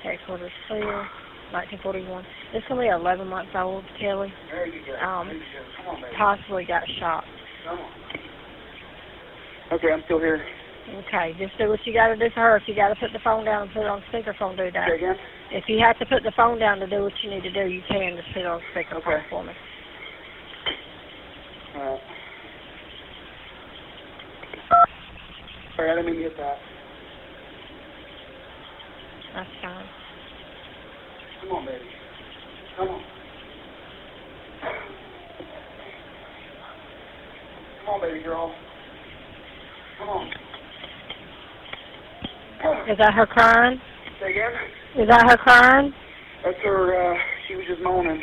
Headquarters 0.00 0.56
clear. 0.72 1.04
1941. 1.52 2.24
This 2.56 2.64
will 2.72 2.80
be 2.80 2.88
11 2.88 3.28
months 3.28 3.52
old, 3.52 3.84
Kelly. 4.00 4.32
There 4.48 4.64
you 4.64 4.80
go. 4.88 4.96
Um, 5.04 5.28
there 5.28 5.36
you 5.36 5.44
go. 5.84 5.92
On. 5.92 6.00
Possibly 6.16 6.64
got 6.64 6.82
shot. 6.96 7.28
Come 7.68 7.76
on. 7.76 7.92
Okay, 9.76 9.92
I'm 9.92 10.00
still 10.08 10.18
here. 10.18 10.40
Okay, 10.84 11.34
just 11.38 11.56
do 11.56 11.70
what 11.70 11.80
you 11.86 11.94
got 11.94 12.08
to 12.08 12.16
do 12.16 12.28
for 12.34 12.40
her. 12.40 12.56
If 12.56 12.68
you 12.68 12.74
got 12.74 12.88
to 12.88 12.96
put 12.96 13.12
the 13.12 13.18
phone 13.24 13.44
down 13.44 13.62
and 13.62 13.72
put 13.72 13.82
it 13.82 13.88
on 13.88 14.02
speakerphone, 14.12 14.56
do 14.56 14.70
that. 14.72 14.88
Say 14.90 14.96
again? 14.96 15.16
If 15.50 15.64
you 15.66 15.78
have 15.80 15.98
to 15.98 16.06
put 16.06 16.22
the 16.22 16.32
phone 16.36 16.58
down 16.58 16.78
to 16.80 16.86
do 16.86 17.02
what 17.02 17.12
you 17.22 17.30
need 17.30 17.42
to 17.42 17.50
do, 17.50 17.66
you 17.70 17.82
can 17.88 18.16
just 18.16 18.28
put 18.34 18.42
it 18.42 18.46
on 18.46 18.60
speakerphone 18.74 18.98
Okay. 18.98 19.24
for 19.30 19.44
me. 19.44 19.52
Alright. 21.74 22.00
Sorry, 25.76 25.90
I 25.90 25.94
didn't 25.96 26.06
mean 26.06 26.22
to 26.22 26.28
get 26.28 26.36
that. 26.36 26.58
That's 29.34 29.50
fine. 29.62 29.86
Come 31.40 31.56
on, 31.56 31.66
baby. 31.66 31.84
Come 32.76 32.88
on. 32.88 33.02
Come 37.84 37.94
on, 37.94 38.00
baby 38.02 38.22
girl. 38.22 38.54
Come 39.98 40.08
on. 40.08 40.43
Is 42.90 42.98
that 42.98 43.14
her 43.14 43.26
crying? 43.26 43.80
Say 44.20 44.30
again? 44.30 44.52
Is 45.00 45.08
that 45.08 45.30
her 45.30 45.36
crying? 45.38 45.92
That's 46.44 46.58
her, 46.64 46.92
uh, 46.92 47.18
she 47.48 47.56
was 47.56 47.64
just 47.66 47.80
moaning. 47.82 48.20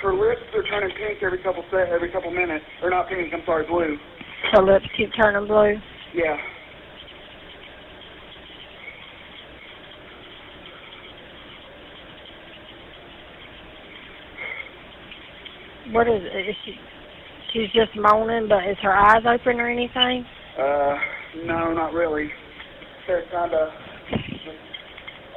Her 0.00 0.14
lips 0.14 0.42
are 0.54 0.62
turning 0.62 0.94
pink 0.96 1.22
every 1.22 1.42
couple 1.42 1.64
se- 1.70 1.90
every 1.92 2.10
couple 2.10 2.30
minutes. 2.30 2.64
Or 2.82 2.90
not 2.90 3.08
pink, 3.08 3.32
I'm 3.34 3.42
sorry, 3.44 3.66
blue. 3.66 3.96
Her 4.52 4.62
lips 4.62 4.86
keep 4.96 5.10
turning 5.20 5.46
blue. 5.48 5.74
Yeah. 6.14 6.36
What 15.90 16.06
is 16.06 16.22
it? 16.22 16.48
Is 16.48 16.56
she? 16.64 16.74
She's 17.52 17.70
just 17.72 17.90
moaning, 17.96 18.48
but 18.48 18.64
is 18.70 18.78
her 18.82 18.96
eyes 18.96 19.22
open 19.26 19.60
or 19.60 19.68
anything? 19.68 20.24
Uh, 20.58 20.94
no, 21.44 21.72
not 21.72 21.92
really. 21.92 22.30
They're 23.06 23.24
kind 23.32 23.52
of 23.52 23.68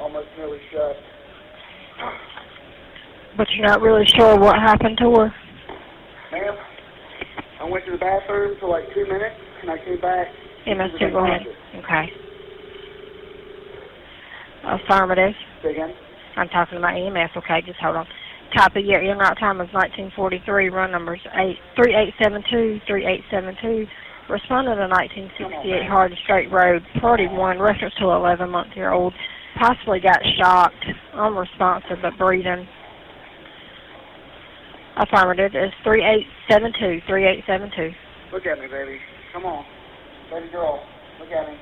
almost 0.00 0.28
nearly 0.36 0.60
shut. 0.72 0.96
But 3.36 3.46
you're 3.54 3.66
not 3.66 3.80
really 3.80 4.06
sure 4.16 4.38
what 4.38 4.56
happened 4.56 4.98
to 4.98 5.10
her. 5.10 5.34
Ma'am, 6.32 6.56
I 7.60 7.64
went 7.64 7.84
to 7.86 7.92
the 7.92 7.98
bathroom 7.98 8.56
for 8.60 8.68
like 8.68 8.84
two 8.94 9.04
minutes, 9.04 9.36
and 9.62 9.70
I 9.70 9.78
came 9.84 10.00
back. 10.00 10.28
She 10.64 10.70
two, 10.72 10.78
was 10.78 11.12
go 11.12 11.24
ahead. 11.24 11.42
Okay. 11.76 12.12
Affirmative. 14.64 15.34
Say 15.62 15.72
again? 15.72 15.94
I'm 16.36 16.48
talking 16.48 16.78
about 16.78 16.96
EMS. 16.96 17.30
Okay, 17.36 17.62
just 17.64 17.78
hold 17.80 17.96
on. 17.96 18.06
Copy. 18.56 18.82
Yeah, 18.84 19.00
your 19.00 19.16
route 19.16 19.38
time 19.38 19.60
is 19.60 19.72
1943. 19.72 20.68
Run 20.70 20.90
numbers 20.90 21.20
eight 21.34 21.58
three 21.74 21.94
eight 21.94 22.14
seven 22.22 22.42
two 22.50 22.80
three 22.86 23.06
eight 23.06 23.22
seven 23.30 23.56
two. 23.60 23.86
Responded 24.28 24.74
to 24.74 24.88
1968 24.90 25.86
Hard 25.86 26.12
Straight 26.24 26.50
Road, 26.50 26.82
party 27.00 27.28
one, 27.28 27.60
reference 27.60 27.94
to 28.00 28.10
11 28.10 28.50
month 28.50 28.74
year 28.74 28.90
old. 28.90 29.14
Possibly 29.58 30.00
got 30.00 30.18
shocked, 30.36 30.84
unresponsive 31.14 31.98
but 32.02 32.18
breathing. 32.18 32.66
Affirmative 34.96 35.52
is 35.54 35.70
3872 35.84 37.06
3872. 37.06 37.94
Look 38.32 38.46
at 38.46 38.58
me, 38.58 38.66
baby. 38.66 38.98
Come 39.32 39.44
on. 39.44 39.64
Baby 40.30 40.48
girl. 40.50 40.82
Look 41.20 41.30
at 41.30 41.48
me. 41.48 41.56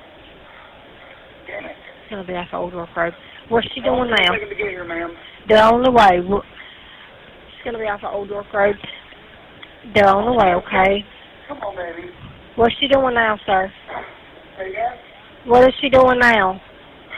Damn 1.45 1.65
it. 1.65 1.77
It's 2.01 2.09
going 2.09 2.25
to 2.25 2.27
be 2.27 2.33
off 2.33 2.47
of 2.51 2.61
Old 2.61 2.73
York 2.73 2.89
Road. 2.95 3.13
What's 3.49 3.67
she 3.75 3.81
doing 3.81 4.09
now? 4.09 4.33
taking 4.33 4.49
to 4.49 4.55
get 4.55 4.69
here, 4.69 4.87
ma'am? 4.87 5.13
They're 5.47 5.63
on 5.63 5.83
the 5.83 5.91
way. 5.91 6.17
She's 6.17 7.63
going 7.63 7.73
to 7.73 7.79
be 7.79 7.85
off 7.85 8.01
of 8.03 8.13
Old 8.13 8.29
York 8.29 8.51
Road. 8.51 8.75
They're 9.93 10.09
on 10.09 10.25
the 10.25 10.33
way, 10.33 10.55
okay? 10.55 11.05
Come 11.47 11.59
on, 11.59 11.75
baby. 11.75 12.09
What's 12.55 12.73
she 12.79 12.87
doing 12.87 13.15
now, 13.15 13.37
sir? 13.45 13.71
Say 14.57 14.69
again? 14.69 14.95
What 15.45 15.67
is 15.67 15.73
she 15.81 15.89
doing 15.89 16.19
now? 16.19 16.61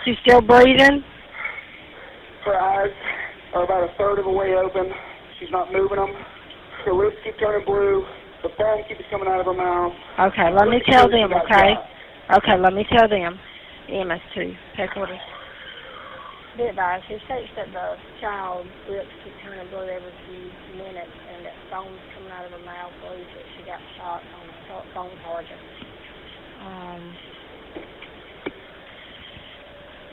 She 0.04 0.14
still 0.26 0.42
breathing? 0.42 1.04
Her 2.44 2.60
eyes 2.60 2.90
are 3.54 3.64
about 3.64 3.84
a 3.86 3.94
third 3.98 4.18
of 4.18 4.26
the 4.26 4.32
way 4.32 4.56
open. 4.58 4.90
She's 5.40 5.52
not 5.52 5.72
moving 5.72 5.98
them. 5.98 6.10
Her 6.86 6.94
lips 6.94 7.18
keep 7.24 7.38
turning 7.38 7.66
blue. 7.66 8.04
The 8.42 8.50
foam 8.58 8.82
keeps 8.88 9.06
coming 9.12 9.28
out 9.28 9.40
of 9.40 9.46
her 9.46 9.54
mouth. 9.54 9.94
Okay, 10.20 10.50
let 10.58 10.70
me 10.70 10.82
tell 10.90 11.06
them, 11.06 11.30
okay? 11.30 11.78
Okay, 12.34 12.58
let 12.58 12.74
me 12.74 12.86
tell 12.90 13.08
them. 13.08 13.38
EMS2, 13.90 14.58
headquarters. 14.76 15.22
Be 16.58 16.64
advised, 16.64 17.06
he 17.06 17.22
states 17.30 17.54
that 17.56 17.70
the 17.70 17.96
child's 18.20 18.70
lips 18.90 19.14
keep 19.24 19.34
turning 19.46 19.70
blue 19.70 19.86
every 19.86 20.14
few 20.26 20.50
minutes 20.82 21.14
and 21.30 21.46
that 21.46 21.54
foam's 21.70 22.02
coming 22.18 22.34
out 22.34 22.46
of 22.46 22.52
her 22.58 22.66
mouth, 22.66 22.90
believes 23.06 23.30
that 23.38 23.46
she 23.54 23.57
got 23.68 23.84
shot 24.00 24.24
on 24.40 24.48
the 24.48 24.94
phone 24.94 25.12
charger. 25.22 25.60
Um, 26.62 27.18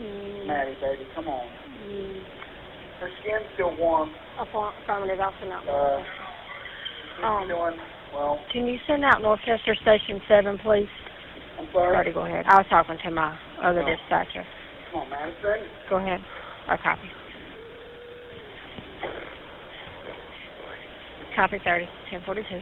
mm, 0.00 0.46
Maddie, 0.46 0.74
baby, 0.80 1.08
come 1.14 1.28
on. 1.28 1.48
mm, 1.80 2.24
Her 3.00 3.10
skin's 3.20 3.50
still 3.54 3.74
warm. 3.76 4.14
affirm- 4.38 4.74
affirmative, 4.82 5.20
I'll 5.20 5.34
send 5.40 5.52
out 5.52 5.66
Uh, 5.68 6.02
Um, 7.22 7.46
doing 7.48 7.78
well. 8.12 8.44
Can 8.50 8.66
you 8.66 8.78
send 8.86 9.04
out 9.04 9.22
Northchester 9.22 9.74
Station 9.76 10.20
7, 10.26 10.58
please? 10.58 10.88
I'm 11.58 11.70
sorry. 11.72 11.94
Sorry, 11.94 12.12
go 12.12 12.24
ahead. 12.26 12.44
I 12.46 12.58
was 12.58 12.66
talking 12.68 12.98
to 12.98 13.10
my 13.12 13.38
other 13.62 13.82
Oh. 13.82 13.86
dispatcher. 13.86 14.44
Come 14.90 15.02
on, 15.02 15.08
Madison. 15.10 15.70
Go 15.88 15.96
ahead. 15.98 16.24
I 16.66 16.76
copy. 16.76 17.10
Copy 21.36 21.58
30, 21.64 21.88
1042. 22.10 22.60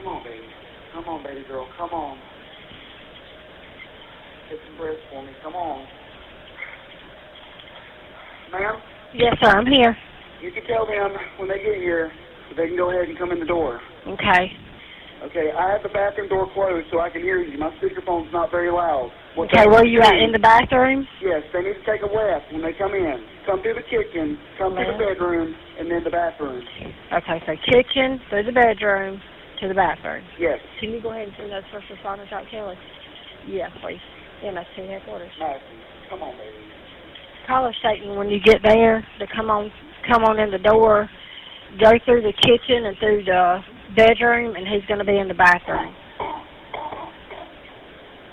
Come 0.00 0.16
on, 0.16 0.24
baby. 0.24 0.48
Come 0.94 1.04
on, 1.12 1.22
baby 1.22 1.44
girl. 1.46 1.68
Come 1.76 1.90
on. 1.90 2.16
Get 4.48 4.58
some 4.66 4.78
breath 4.78 4.96
for 5.12 5.22
me. 5.22 5.28
Come 5.42 5.52
on. 5.54 5.86
Ma'am, 8.50 8.80
Yes, 9.14 9.34
sir, 9.42 9.50
I'm 9.50 9.66
here. 9.66 9.94
you 10.40 10.50
can 10.52 10.64
tell 10.64 10.86
them 10.86 11.12
when 11.38 11.48
they 11.48 11.58
get 11.58 11.76
here 11.76 12.10
that 12.48 12.56
they 12.56 12.68
can 12.68 12.76
go 12.76 12.90
ahead 12.90 13.08
and 13.10 13.18
come 13.18 13.30
in 13.30 13.40
the 13.40 13.44
door. 13.46 13.80
Okay. 14.08 14.56
Okay, 15.22 15.52
I 15.52 15.70
have 15.72 15.82
the 15.82 15.90
bathroom 15.92 16.28
door 16.30 16.48
closed 16.54 16.86
so 16.90 16.98
I 17.00 17.10
can 17.10 17.20
hear 17.20 17.38
you. 17.42 17.58
My 17.58 17.68
speakerphone's 17.76 18.32
not 18.32 18.50
very 18.50 18.72
loud. 18.72 19.12
What 19.34 19.52
Okay, 19.52 19.68
where 19.68 19.84
you 19.84 20.00
at? 20.00 20.16
In 20.16 20.32
the 20.32 20.38
bathroom? 20.40 21.06
Yes, 21.20 21.42
they 21.52 21.60
need 21.60 21.74
to 21.76 21.84
take 21.84 22.00
a 22.00 22.06
left 22.08 22.50
when 22.50 22.62
they 22.62 22.72
come 22.72 22.94
in. 22.94 23.20
Come 23.44 23.60
through 23.60 23.74
the 23.74 23.84
kitchen, 23.84 24.38
come 24.56 24.72
through 24.74 24.96
the 24.96 25.04
bedroom, 25.12 25.54
and 25.78 25.90
then 25.90 26.02
the 26.02 26.10
bathroom. 26.10 26.64
Okay, 27.12 27.38
so 27.44 27.52
kitchen, 27.68 28.18
through 28.30 28.44
the 28.44 28.52
bedroom, 28.56 29.20
to 29.60 29.68
the 29.68 29.74
bathroom. 29.74 30.24
Yes, 30.38 30.58
Can 30.80 30.90
you 30.90 31.02
go 31.02 31.10
ahead 31.10 31.28
and 31.28 31.32
send 31.36 31.52
those 31.52 31.62
first 31.72 31.86
responders 31.92 32.32
out, 32.32 32.44
Kelly? 32.50 32.76
Yes, 33.46 33.70
please. 33.82 34.00
EMS2 34.44 34.88
headquarters. 34.88 35.30
Madison. 35.38 35.68
Come 36.08 36.22
on, 36.22 36.32
baby. 36.36 36.56
Call 37.46 37.66
us 37.66 37.74
Satan 37.82 38.16
when 38.16 38.28
you 38.28 38.40
get 38.40 38.62
there 38.62 39.04
to 39.18 39.26
come 39.34 39.50
on 39.50 39.70
come 40.10 40.24
on 40.24 40.38
in 40.38 40.50
the 40.50 40.58
door, 40.58 41.08
go 41.80 41.92
through 42.04 42.22
the 42.22 42.32
kitchen 42.32 42.86
and 42.86 42.96
through 42.98 43.24
the 43.24 43.58
bedroom 43.94 44.56
and 44.56 44.66
he's 44.66 44.84
gonna 44.88 45.04
be 45.04 45.18
in 45.18 45.28
the 45.28 45.34
bathroom. 45.34 45.94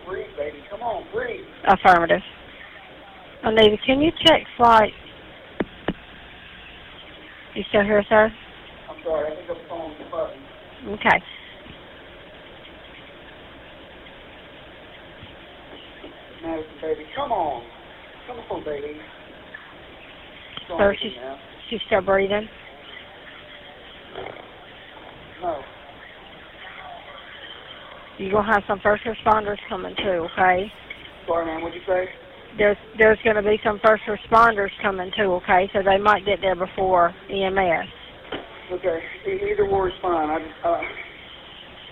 Breathe, 0.07 0.27
baby. 0.37 0.57
Come 0.69 0.81
on, 0.81 1.03
breathe. 1.13 1.45
Affirmative. 1.67 2.21
Anita, 3.43 3.77
can 3.85 4.01
you 4.01 4.11
check 4.25 4.41
flight? 4.55 4.91
You 7.55 7.63
still 7.69 7.83
here, 7.83 8.03
sir? 8.07 8.31
I'm 8.89 9.03
sorry, 9.03 9.31
I 9.31 9.35
think 9.35 9.49
I'm 9.49 9.67
calling 9.67 9.95
the 9.97 10.09
button. 10.09 10.46
Okay. 10.85 11.23
Madison, 16.43 16.71
baby. 16.81 17.05
Come 17.15 17.31
on. 17.31 17.63
Come 18.27 18.37
on, 18.51 18.63
baby. 18.63 18.99
Come 20.67 20.77
on, 20.77 20.95
she's 21.01 21.11
now. 21.15 21.37
she's 21.69 21.79
still 21.87 22.01
breathing. 22.01 22.47
No. 25.41 25.61
You're 28.17 28.31
gonna 28.31 28.51
have 28.51 28.63
some 28.67 28.79
first 28.81 29.03
responders 29.03 29.57
coming 29.69 29.95
too, 29.97 30.27
okay? 30.33 30.71
Sorry, 31.27 31.45
ma'am. 31.45 31.61
What'd 31.61 31.79
you 31.79 31.85
say? 31.87 32.09
There's 32.57 32.77
there's 32.97 33.19
gonna 33.23 33.43
be 33.43 33.59
some 33.63 33.79
first 33.85 34.03
responders 34.07 34.71
coming 34.81 35.11
too, 35.15 35.33
okay? 35.43 35.69
So 35.73 35.79
they 35.83 35.97
might 35.97 36.25
get 36.25 36.39
there 36.41 36.55
before 36.55 37.13
EMS. 37.29 37.89
Okay. 38.71 38.99
Either 39.25 39.65
or 39.67 39.87
is 39.87 39.95
fine. 40.01 40.29
I 40.29 40.39
just, 40.39 40.59
uh, 40.65 40.81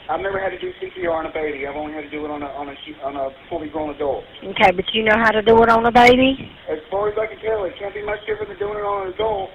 I've 0.09 0.21
never 0.21 0.39
had 0.39 0.49
to 0.49 0.59
do 0.59 0.71
CPR 0.77 1.13
on 1.13 1.25
a 1.25 1.33
baby. 1.33 1.65
I've 1.65 1.75
only 1.75 1.93
had 1.93 2.01
to 2.01 2.11
do 2.11 2.25
it 2.25 2.31
on 2.31 2.43
a 2.43 2.47
on 2.47 2.67
a 2.69 2.75
on 3.01 3.15
a 3.15 3.29
fully 3.49 3.69
grown 3.69 3.89
adult. 3.95 4.23
Okay, 4.43 4.71
but 4.75 4.85
you 4.93 5.03
know 5.03 5.17
how 5.17 5.31
to 5.31 5.41
do 5.41 5.63
it 5.63 5.69
on 5.69 5.85
a 5.85 5.91
baby? 5.91 6.35
As 6.69 6.79
far 6.91 7.09
as 7.09 7.15
I 7.17 7.25
can 7.25 7.41
tell, 7.41 7.63
it 7.65 7.73
can't 7.79 7.93
be 7.93 8.05
much 8.05 8.19
different 8.27 8.49
than 8.49 8.59
doing 8.59 8.77
it 8.77 8.85
on 8.85 9.07
an 9.07 9.13
adult. 9.13 9.49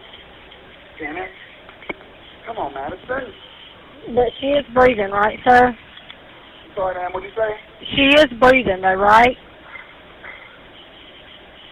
Damn 0.98 1.16
it. 1.16 1.30
Come 2.46 2.56
on, 2.56 2.74
Madison. 2.74 3.30
But 4.14 4.32
she 4.40 4.46
is 4.46 4.64
breathing, 4.74 5.10
right, 5.12 5.38
sir? 5.44 5.76
Sorry, 6.74 6.94
ma'am. 6.94 7.12
What'd 7.12 7.30
you 7.30 7.36
say? 7.36 7.50
She 7.94 8.06
is 8.18 8.26
breathing 8.40 8.80
though, 8.80 8.94
right? 8.94 9.36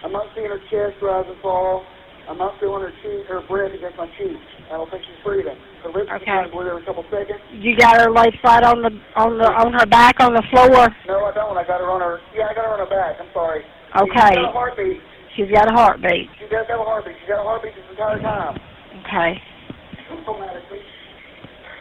I'm 0.04 0.12
not 0.12 0.26
seeing 0.36 0.46
her 0.46 0.60
chest 0.70 1.02
rise 1.02 1.24
and 1.26 1.40
fall. 1.42 1.84
I'm 2.28 2.38
not 2.38 2.60
feeling 2.60 2.82
her 2.82 2.92
cheek, 3.02 3.26
her 3.26 3.40
breath 3.48 3.72
against 3.74 3.96
my 3.96 4.06
cheek. 4.18 4.36
I 4.68 4.76
don't 4.76 4.90
think 4.90 5.02
she's 5.04 5.16
breathing. 5.24 5.56
Her 5.82 5.90
lips 5.90 6.10
Okay. 6.20 6.30
are 6.30 6.48
blue 6.48 6.68
every 6.68 6.84
couple 6.84 7.04
seconds. 7.10 7.40
You 7.52 7.76
got 7.76 8.00
her 8.00 8.10
laid 8.12 8.36
flat 8.40 8.64
on 8.64 8.82
the 8.82 8.92
on 9.16 9.38
the 9.38 9.48
on 9.48 9.72
her 9.72 9.86
back 9.86 10.20
on 10.20 10.34
the 10.34 10.44
floor. 10.52 10.92
No, 11.08 11.24
I 11.24 11.32
don't. 11.32 11.56
I 11.56 11.64
got 11.64 11.80
her 11.80 11.90
on 11.90 12.00
her. 12.00 12.20
Yeah, 12.36 12.48
I 12.50 12.54
got 12.54 12.64
her 12.68 12.72
on 12.76 12.80
her 12.84 12.92
back. 12.92 13.16
I'm 13.20 13.32
sorry. 13.32 13.64
Okay. 13.96 14.36
She's 14.36 14.44
got 14.44 14.52
a 14.52 14.52
heartbeat. 14.52 15.00
She's 15.36 15.50
got 15.50 15.66
a 15.70 15.74
heartbeat. 15.74 16.28
She 16.36 16.48
does 16.52 16.66
have 16.68 16.80
a 16.80 16.84
heartbeat. 16.84 17.16
She's 17.20 17.28
got 17.28 17.40
a 17.40 17.46
heartbeat 17.48 17.72
this 17.74 17.88
entire 17.90 18.20
time. 18.20 18.60
Okay. 19.06 19.40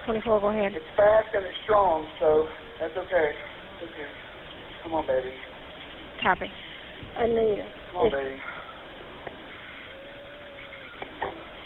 24, 0.06 0.40
go 0.40 0.48
ahead. 0.50 0.72
It's 0.74 0.86
fast 0.96 1.28
and 1.36 1.44
it's 1.44 1.58
strong, 1.66 2.08
so 2.20 2.48
that's 2.80 2.96
okay. 2.96 3.32
It's 3.76 3.92
okay. 3.92 4.08
Come 4.84 4.94
on, 4.94 5.06
baby. 5.06 5.36
Copy. 6.24 6.48
Anita. 7.18 7.68
Come 7.92 8.08
on, 8.08 8.12
baby. 8.12 8.40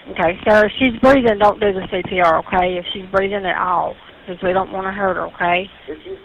Okay, 0.10 0.34
so 0.48 0.66
if 0.66 0.72
she's 0.80 1.00
breathing, 1.00 1.38
don't 1.40 1.60
do 1.60 1.72
the 1.74 1.86
CPR, 1.94 2.42
okay? 2.46 2.78
If 2.78 2.86
she's 2.94 3.06
breathing 3.12 3.46
at 3.46 3.58
all, 3.58 3.96
because 4.26 4.42
we 4.42 4.52
don't 4.52 4.72
want 4.72 4.86
to 4.88 4.92
hurt 4.92 5.16
her, 5.16 5.28
okay? 5.28 5.70
If 5.88 5.98
she's 6.04 6.18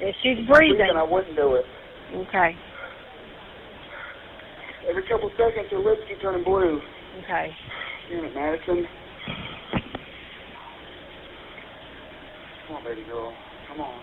If 0.00 0.14
she's 0.22 0.46
breathing, 0.48 0.78
breathing, 0.78 0.96
I 0.96 1.02
wouldn't 1.04 1.36
do 1.36 1.54
it. 1.54 1.64
okay, 2.26 2.56
Every 4.88 5.06
couple 5.06 5.30
seconds, 5.38 5.68
her 5.70 5.78
lips 5.78 6.00
keep 6.08 6.20
turning 6.20 6.42
blue. 6.42 6.80
okay. 7.22 7.54
Damn 8.10 8.24
it, 8.24 8.34
Madison. 8.34 8.86
Come 12.66 12.76
on, 12.76 12.84
baby 12.84 13.04
girl. 13.04 13.32
Come 13.68 13.80
on. 13.80 14.00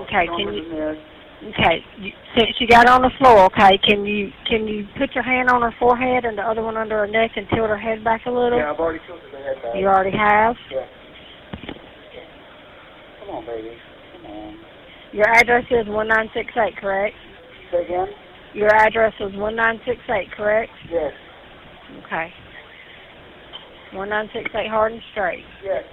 Okay, 0.00 0.26
can 0.26 0.52
you-. 0.52 1.15
Okay, 1.36 1.84
you, 1.98 2.12
since 2.34 2.56
you 2.58 2.66
got 2.66 2.88
her 2.88 2.94
on 2.94 3.02
the 3.02 3.12
floor, 3.18 3.44
okay, 3.52 3.78
can 3.84 4.06
you 4.06 4.32
can 4.48 4.66
you 4.66 4.86
put 4.98 5.14
your 5.14 5.22
hand 5.22 5.50
on 5.50 5.60
her 5.60 5.74
forehead 5.78 6.24
and 6.24 6.38
the 6.38 6.42
other 6.42 6.62
one 6.62 6.76
under 6.76 6.98
her 6.98 7.06
neck 7.06 7.32
and 7.36 7.46
tilt 7.50 7.68
her 7.68 7.76
head 7.76 8.02
back 8.02 8.24
a 8.24 8.30
little? 8.30 8.58
Yeah, 8.58 8.72
I've 8.72 8.80
already 8.80 9.00
tilted 9.06 9.30
the 9.30 9.38
head 9.38 9.62
back. 9.62 9.76
You 9.76 9.86
already 9.86 10.16
have? 10.16 10.56
Yeah. 10.72 10.86
Come 13.20 13.36
on, 13.36 13.46
baby. 13.46 13.76
Come 14.16 14.32
on. 14.32 14.56
Your 15.12 15.28
address 15.28 15.64
is 15.70 15.86
1968, 15.86 16.76
correct? 16.80 17.14
Say 17.70 17.84
again? 17.84 18.08
Your 18.54 18.74
address 18.74 19.12
is 19.20 19.32
1968, 19.36 20.32
correct? 20.32 20.72
Yes. 20.90 21.12
Okay. 22.06 22.32
1968 23.92 24.70
Hardin 24.70 25.02
Straight. 25.12 25.44
Yes. 25.62 25.84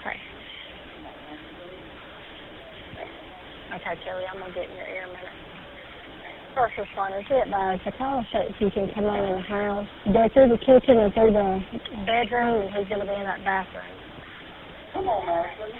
Okay. 0.00 0.16
Okay, 3.70 3.94
Kelly, 4.02 4.24
I'm 4.26 4.40
gonna 4.40 4.52
get 4.52 4.66
in 4.66 4.76
your 4.76 4.90
ear 4.90 5.04
a 5.04 5.14
minute. 5.14 5.30
First 6.54 6.74
responders, 6.74 7.28
get 7.28 7.46
by. 7.50 7.78
The 7.84 7.92
call 7.92 8.26
says 8.32 8.50
you 8.58 8.70
can 8.74 8.90
come 8.92 9.06
on 9.06 9.22
in 9.22 9.36
the 9.38 9.46
house. 9.46 9.86
Go 10.10 10.26
through 10.34 10.50
the 10.50 10.58
kitchen 10.58 10.98
and 10.98 11.14
through 11.14 11.30
the 11.30 11.62
bedroom, 12.02 12.66
and 12.66 12.74
he's 12.74 12.88
going 12.90 12.98
to 12.98 13.06
be 13.06 13.14
in 13.14 13.22
that 13.22 13.38
bathroom. 13.46 13.86
Come 14.92 15.06
on, 15.06 15.28
Ashley. 15.30 15.70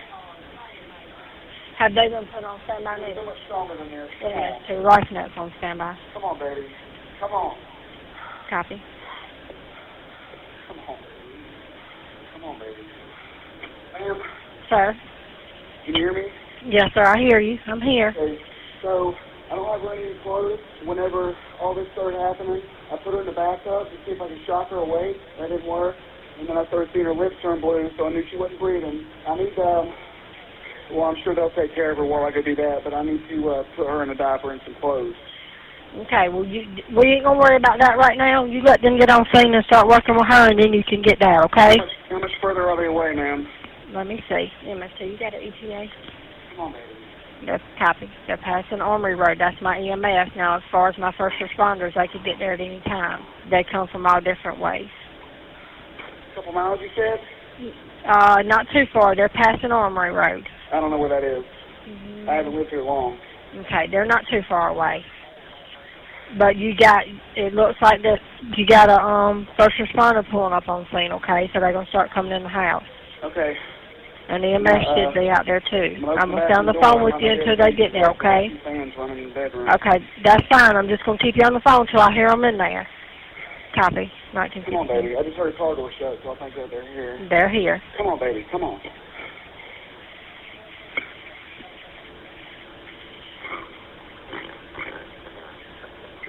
Have 1.78 1.94
they 1.94 2.06
been 2.06 2.28
put 2.30 2.44
on 2.44 2.60
standby 2.64 3.00
So 3.16 3.24
much 3.24 3.36
stronger 3.46 3.76
than 3.76 3.90
this. 3.90 4.08
It 4.22 4.30
has 4.30 4.62
two. 4.68 4.86
LifeNet's 4.86 5.34
on 5.36 5.50
standby. 5.58 5.96
Come 6.14 6.24
on, 6.24 6.38
baby. 6.38 6.68
Come 7.18 7.32
on. 7.32 7.56
Copy. 8.50 8.82
Come 10.68 10.78
on. 10.78 10.98
Come 12.34 12.44
on, 12.44 12.58
baby. 12.60 12.86
Ma'am, 13.98 14.20
Sir? 14.68 14.94
can 15.84 15.94
you 15.94 16.00
hear 16.00 16.12
me? 16.12 16.39
Yes, 16.66 16.90
sir. 16.94 17.04
I 17.04 17.18
hear 17.18 17.40
you. 17.40 17.58
I'm 17.66 17.80
here. 17.80 18.14
Okay. 18.16 18.38
So, 18.82 19.14
I 19.50 19.56
don't 19.56 19.66
have 19.66 19.80
her 19.80 19.94
any 19.94 20.14
clothes. 20.22 20.60
Whenever 20.84 21.34
all 21.60 21.74
this 21.74 21.86
started 21.92 22.20
happening, 22.20 22.62
I 22.92 22.96
put 23.02 23.14
her 23.14 23.20
in 23.20 23.26
the 23.26 23.32
bathtub 23.32 23.88
to 23.90 23.96
see 24.06 24.12
if 24.12 24.20
I 24.20 24.28
could 24.28 24.44
shock 24.46 24.70
her 24.70 24.78
awake. 24.78 25.16
That 25.38 25.48
didn't 25.48 25.66
work. 25.66 25.96
And 26.38 26.48
then 26.48 26.56
I 26.56 26.66
started 26.68 26.88
seeing 26.92 27.04
her 27.04 27.14
lips 27.14 27.36
turn 27.42 27.60
blue, 27.60 27.88
so 27.98 28.06
I 28.06 28.10
knew 28.10 28.22
she 28.30 28.36
wasn't 28.36 28.60
breathing. 28.60 29.04
I 29.28 29.36
need, 29.36 29.52
um, 29.58 29.92
well, 30.94 31.12
I'm 31.12 31.16
sure 31.24 31.34
they'll 31.34 31.52
take 31.52 31.74
care 31.74 31.92
of 31.92 31.98
her 31.98 32.06
while 32.06 32.24
I 32.24 32.30
go 32.30 32.40
do 32.40 32.56
that, 32.56 32.80
but 32.84 32.94
I 32.94 33.02
need 33.04 33.20
to 33.28 33.36
uh, 33.50 33.62
put 33.76 33.86
her 33.86 34.02
in 34.02 34.10
a 34.10 34.14
diaper 34.14 34.52
and 34.52 34.60
some 34.64 34.76
clothes. 34.80 35.14
Okay. 36.06 36.30
Well, 36.30 36.46
you 36.46 36.62
we 36.94 37.18
ain't 37.18 37.24
gonna 37.24 37.38
worry 37.38 37.56
about 37.56 37.80
that 37.80 37.98
right 37.98 38.16
now. 38.16 38.44
You 38.44 38.62
let 38.62 38.80
them 38.80 38.96
get 38.96 39.10
on 39.10 39.26
scene 39.34 39.52
and 39.52 39.64
start 39.66 39.88
working 39.88 40.14
with 40.14 40.26
her, 40.28 40.48
and 40.48 40.58
then 40.58 40.72
you 40.72 40.84
can 40.86 41.02
get 41.02 41.18
that. 41.18 41.44
Okay? 41.50 41.76
How 41.76 41.84
much, 41.84 41.94
how 42.08 42.18
much 42.20 42.30
further 42.40 42.70
are 42.70 42.76
they 42.78 42.86
away, 42.86 43.12
ma'am? 43.12 43.46
Let 43.92 44.06
me 44.06 44.22
see. 44.28 44.46
MST, 44.64 45.00
you 45.00 45.18
got 45.18 45.34
an 45.34 45.42
ETA? 45.42 45.86
That's 47.46 47.62
copy. 47.78 48.06
They're 48.26 48.36
passing 48.36 48.80
Armory 48.80 49.14
Road. 49.14 49.38
That's 49.38 49.56
my 49.62 49.78
EMS. 49.78 50.36
Now, 50.36 50.56
as 50.56 50.62
far 50.70 50.88
as 50.88 50.98
my 50.98 51.12
first 51.16 51.36
responders, 51.40 51.94
they 51.94 52.06
could 52.12 52.24
get 52.24 52.38
there 52.38 52.52
at 52.52 52.60
any 52.60 52.80
time. 52.80 53.24
They 53.50 53.64
come 53.70 53.88
from 53.90 54.06
all 54.06 54.20
different 54.20 54.60
ways. 54.60 54.88
A 56.32 56.34
couple 56.34 56.52
miles, 56.52 56.78
you 56.82 56.90
said? 56.94 57.72
Uh, 58.06 58.42
not 58.44 58.66
too 58.72 58.84
far. 58.92 59.16
They're 59.16 59.30
passing 59.30 59.72
Armory 59.72 60.10
Road. 60.12 60.46
I 60.72 60.80
don't 60.80 60.90
know 60.90 60.98
where 60.98 61.08
that 61.08 61.24
is. 61.26 61.44
I 62.28 62.34
haven't 62.34 62.54
lived 62.54 62.70
here 62.70 62.82
long. 62.82 63.18
Okay, 63.56 63.86
they're 63.90 64.06
not 64.06 64.22
too 64.30 64.40
far 64.48 64.68
away. 64.68 65.04
But 66.38 66.56
you 66.56 66.76
got, 66.76 67.02
it 67.36 67.54
looks 67.54 67.76
like 67.82 68.02
this, 68.02 68.20
you 68.56 68.64
got 68.64 68.88
a 68.88 69.02
um 69.02 69.48
first 69.58 69.74
responder 69.80 70.22
pulling 70.30 70.52
up 70.52 70.68
on 70.68 70.86
scene, 70.92 71.10
okay? 71.12 71.50
So 71.52 71.58
they're 71.58 71.72
going 71.72 71.86
to 71.86 71.90
start 71.90 72.10
coming 72.14 72.32
in 72.32 72.44
the 72.44 72.48
house. 72.48 72.84
Okay. 73.24 73.54
And 74.30 74.44
the 74.44 74.54
EMS 74.54 74.70
Uh, 74.70 74.94
should 74.94 75.14
be 75.14 75.28
out 75.28 75.44
there 75.44 75.58
too. 75.58 75.98
I'm 75.98 76.00
gonna 76.06 76.20
I'm 76.22 76.30
open 76.30 76.30
going 76.30 76.38
to 76.38 76.46
stay 76.46 76.58
on 76.62 76.66
the 76.66 76.78
phone 76.80 77.02
with 77.02 77.18
you 77.18 77.32
until 77.34 77.56
they 77.58 77.72
get 77.72 77.90
there, 77.90 78.10
okay? 78.14 78.46
some 78.48 78.58
Fans 78.62 78.92
running 78.96 79.18
in 79.18 79.28
the 79.30 79.34
bedroom. 79.34 79.68
Okay, 79.68 79.98
that's 80.22 80.46
fine. 80.46 80.76
I'm 80.76 80.86
just 80.86 81.04
going 81.04 81.18
to 81.18 81.24
keep 81.24 81.34
you 81.34 81.42
on 81.42 81.52
the 81.52 81.60
phone 81.66 81.82
until 81.82 81.98
I 82.00 82.12
hear 82.14 82.30
them 82.30 82.44
in 82.44 82.56
there. 82.56 82.86
Copy. 83.74 84.06
Come 84.30 84.38
on, 84.38 84.86
1952. 84.86 84.86
baby. 84.86 85.16
I 85.18 85.22
just 85.26 85.36
heard 85.36 85.52
a 85.52 85.58
car 85.58 85.74
door 85.74 85.90
shut, 85.98 86.14
so 86.22 86.30
I 86.30 86.38
think 86.38 86.54
that 86.54 86.70
they're 86.70 86.86
here. 86.94 87.26
They're 87.28 87.48
here. 87.50 87.82
Come 87.98 88.06
on, 88.06 88.18
baby. 88.20 88.46
Come 88.52 88.62
on. 88.62 88.78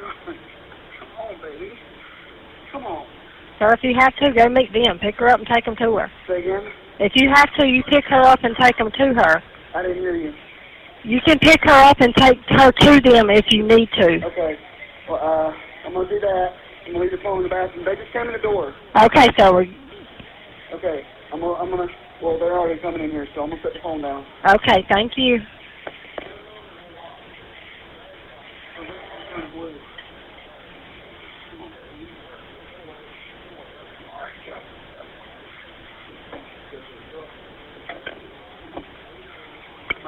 Come 0.01 1.09
on, 1.21 1.41
baby. 1.41 1.71
Come 2.71 2.85
on. 2.85 3.05
Sir, 3.59 3.73
if 3.73 3.83
you 3.83 3.93
have 3.99 4.15
to, 4.17 4.33
go 4.33 4.49
meet 4.49 4.73
them. 4.73 4.97
Pick 4.97 5.15
her 5.21 5.29
up 5.29 5.37
and 5.39 5.47
take 5.53 5.65
them 5.65 5.75
to 5.77 5.97
her. 5.97 6.11
Say 6.27 6.41
again? 6.41 6.65
If 7.01 7.13
you 7.15 7.29
have 7.33 7.51
to, 7.57 7.65
you 7.65 7.81
pick 7.89 8.05
her 8.09 8.21
up 8.21 8.43
and 8.43 8.55
take 8.61 8.77
them 8.77 8.91
to 8.91 9.13
her. 9.15 9.41
I 9.73 9.81
didn't 9.81 9.97
hear 9.97 10.15
you. 10.15 10.33
You 11.03 11.19
can 11.25 11.39
pick 11.39 11.59
her 11.63 11.81
up 11.89 11.99
and 11.99 12.13
take 12.15 12.37
her 12.49 12.71
to 12.71 12.99
them 13.01 13.31
if 13.31 13.45
you 13.49 13.65
need 13.65 13.89
to. 13.97 14.23
Okay. 14.23 14.55
Well, 15.09 15.17
uh, 15.17 15.51
I'm 15.87 15.93
gonna 15.93 16.07
do 16.07 16.19
that. 16.19 16.49
I'm 16.85 16.93
gonna 16.93 17.03
leave 17.03 17.11
the 17.11 17.17
phone 17.23 17.37
in 17.37 17.43
the 17.43 17.49
bathroom. 17.49 17.85
They 17.85 17.95
just 17.95 18.13
came 18.13 18.27
in 18.27 18.33
the 18.33 18.39
door. 18.45 18.75
Okay, 19.01 19.29
so 19.35 19.57
we 19.57 19.75
Okay. 20.75 21.01
I'm 21.33 21.39
gonna, 21.39 21.53
I'm 21.53 21.69
gonna. 21.71 21.87
Well, 22.21 22.37
they're 22.37 22.57
already 22.59 22.79
coming 22.79 23.01
in 23.03 23.09
here, 23.09 23.27
so 23.33 23.41
I'm 23.41 23.49
gonna 23.49 23.61
set 23.63 23.73
the 23.73 23.79
phone 23.81 24.03
down. 24.03 24.23
okay, 24.45 24.85
thank 24.87 25.13
you. 25.17 25.39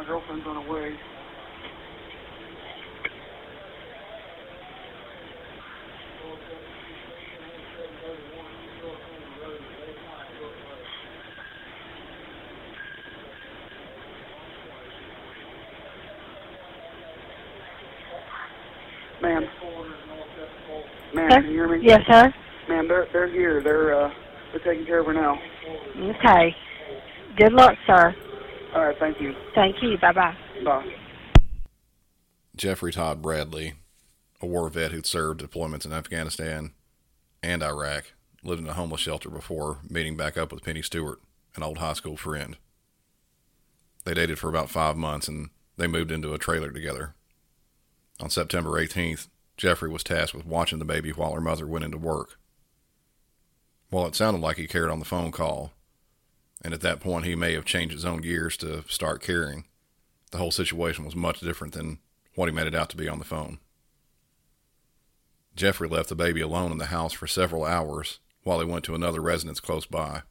My 0.03 0.09
girlfriend's 0.09 0.45
on 0.45 0.61
her 0.61 0.73
way. 0.73 0.91
Ma'am. 19.21 19.43
Ma'am, 21.13 21.29
Sir? 21.29 21.41
can 21.41 21.45
you 21.45 21.51
hear 21.51 21.69
me? 21.69 21.79
Yes, 21.81 22.01
sir. 22.11 22.33
Ma'am, 22.67 22.89
they're 22.89 23.07
they're 23.13 23.31
here. 23.31 23.63
They're 23.63 23.95
uh 23.95 24.09
they're 24.51 24.73
taking 24.73 24.85
care 24.85 24.99
of 24.99 25.05
her 25.05 25.13
now. 25.13 25.39
Okay. 25.97 26.53
Good 27.37 27.53
luck, 27.53 27.75
sir. 27.87 28.13
All 28.75 28.85
right, 28.85 28.95
thank 28.99 29.21
you. 29.21 29.33
Thank 29.53 29.75
you. 29.81 29.97
Bye 29.99 30.13
bye. 30.13 30.35
Bye. 30.65 30.93
Jeffrey 32.55 32.91
Todd 32.91 33.21
Bradley, 33.21 33.73
a 34.41 34.45
war 34.45 34.69
vet 34.69 34.91
who'd 34.91 35.05
served 35.05 35.41
deployments 35.41 35.85
in 35.85 35.93
Afghanistan 35.93 36.71
and 37.41 37.63
Iraq, 37.63 38.13
lived 38.43 38.61
in 38.61 38.69
a 38.69 38.73
homeless 38.73 39.01
shelter 39.01 39.29
before 39.29 39.79
meeting 39.89 40.17
back 40.17 40.37
up 40.37 40.51
with 40.51 40.63
Penny 40.63 40.81
Stewart, 40.81 41.19
an 41.55 41.63
old 41.63 41.79
high 41.79 41.93
school 41.93 42.17
friend. 42.17 42.57
They 44.05 44.13
dated 44.13 44.39
for 44.39 44.49
about 44.49 44.69
five 44.69 44.97
months 44.97 45.27
and 45.27 45.49
they 45.77 45.87
moved 45.87 46.11
into 46.11 46.33
a 46.33 46.39
trailer 46.39 46.71
together. 46.71 47.15
On 48.19 48.29
September 48.29 48.71
18th, 48.71 49.27
Jeffrey 49.57 49.89
was 49.89 50.03
tasked 50.03 50.35
with 50.35 50.45
watching 50.45 50.79
the 50.79 50.85
baby 50.85 51.11
while 51.11 51.33
her 51.33 51.41
mother 51.41 51.65
went 51.67 51.85
into 51.85 51.97
work. 51.97 52.39
While 53.89 54.07
it 54.07 54.15
sounded 54.15 54.41
like 54.41 54.57
he 54.57 54.67
cared 54.67 54.89
on 54.89 54.99
the 54.99 55.05
phone 55.05 55.31
call, 55.31 55.71
and 56.63 56.73
at 56.73 56.81
that 56.81 56.99
point 56.99 57.25
he 57.25 57.35
may 57.35 57.53
have 57.53 57.65
changed 57.65 57.93
his 57.93 58.05
own 58.05 58.21
gears 58.21 58.57
to 58.57 58.83
start 58.87 59.21
caring. 59.21 59.65
The 60.31 60.37
whole 60.37 60.51
situation 60.51 61.05
was 61.05 61.15
much 61.15 61.41
different 61.41 61.73
than 61.73 61.99
what 62.35 62.47
he 62.49 62.55
made 62.55 62.67
it 62.67 62.75
out 62.75 62.89
to 62.91 62.97
be 62.97 63.07
on 63.07 63.19
the 63.19 63.25
phone. 63.25 63.59
Jeffrey 65.55 65.87
left 65.87 66.09
the 66.09 66.15
baby 66.15 66.41
alone 66.41 66.71
in 66.71 66.79
the 66.79 66.85
house 66.85 67.13
for 67.13 67.27
several 67.27 67.63
hours 67.63 68.19
while 68.43 68.59
he 68.59 68.65
went 68.65 68.83
to 68.85 68.95
another 68.95 69.21
residence 69.21 69.59
close 69.59 69.85
by. 69.85 70.23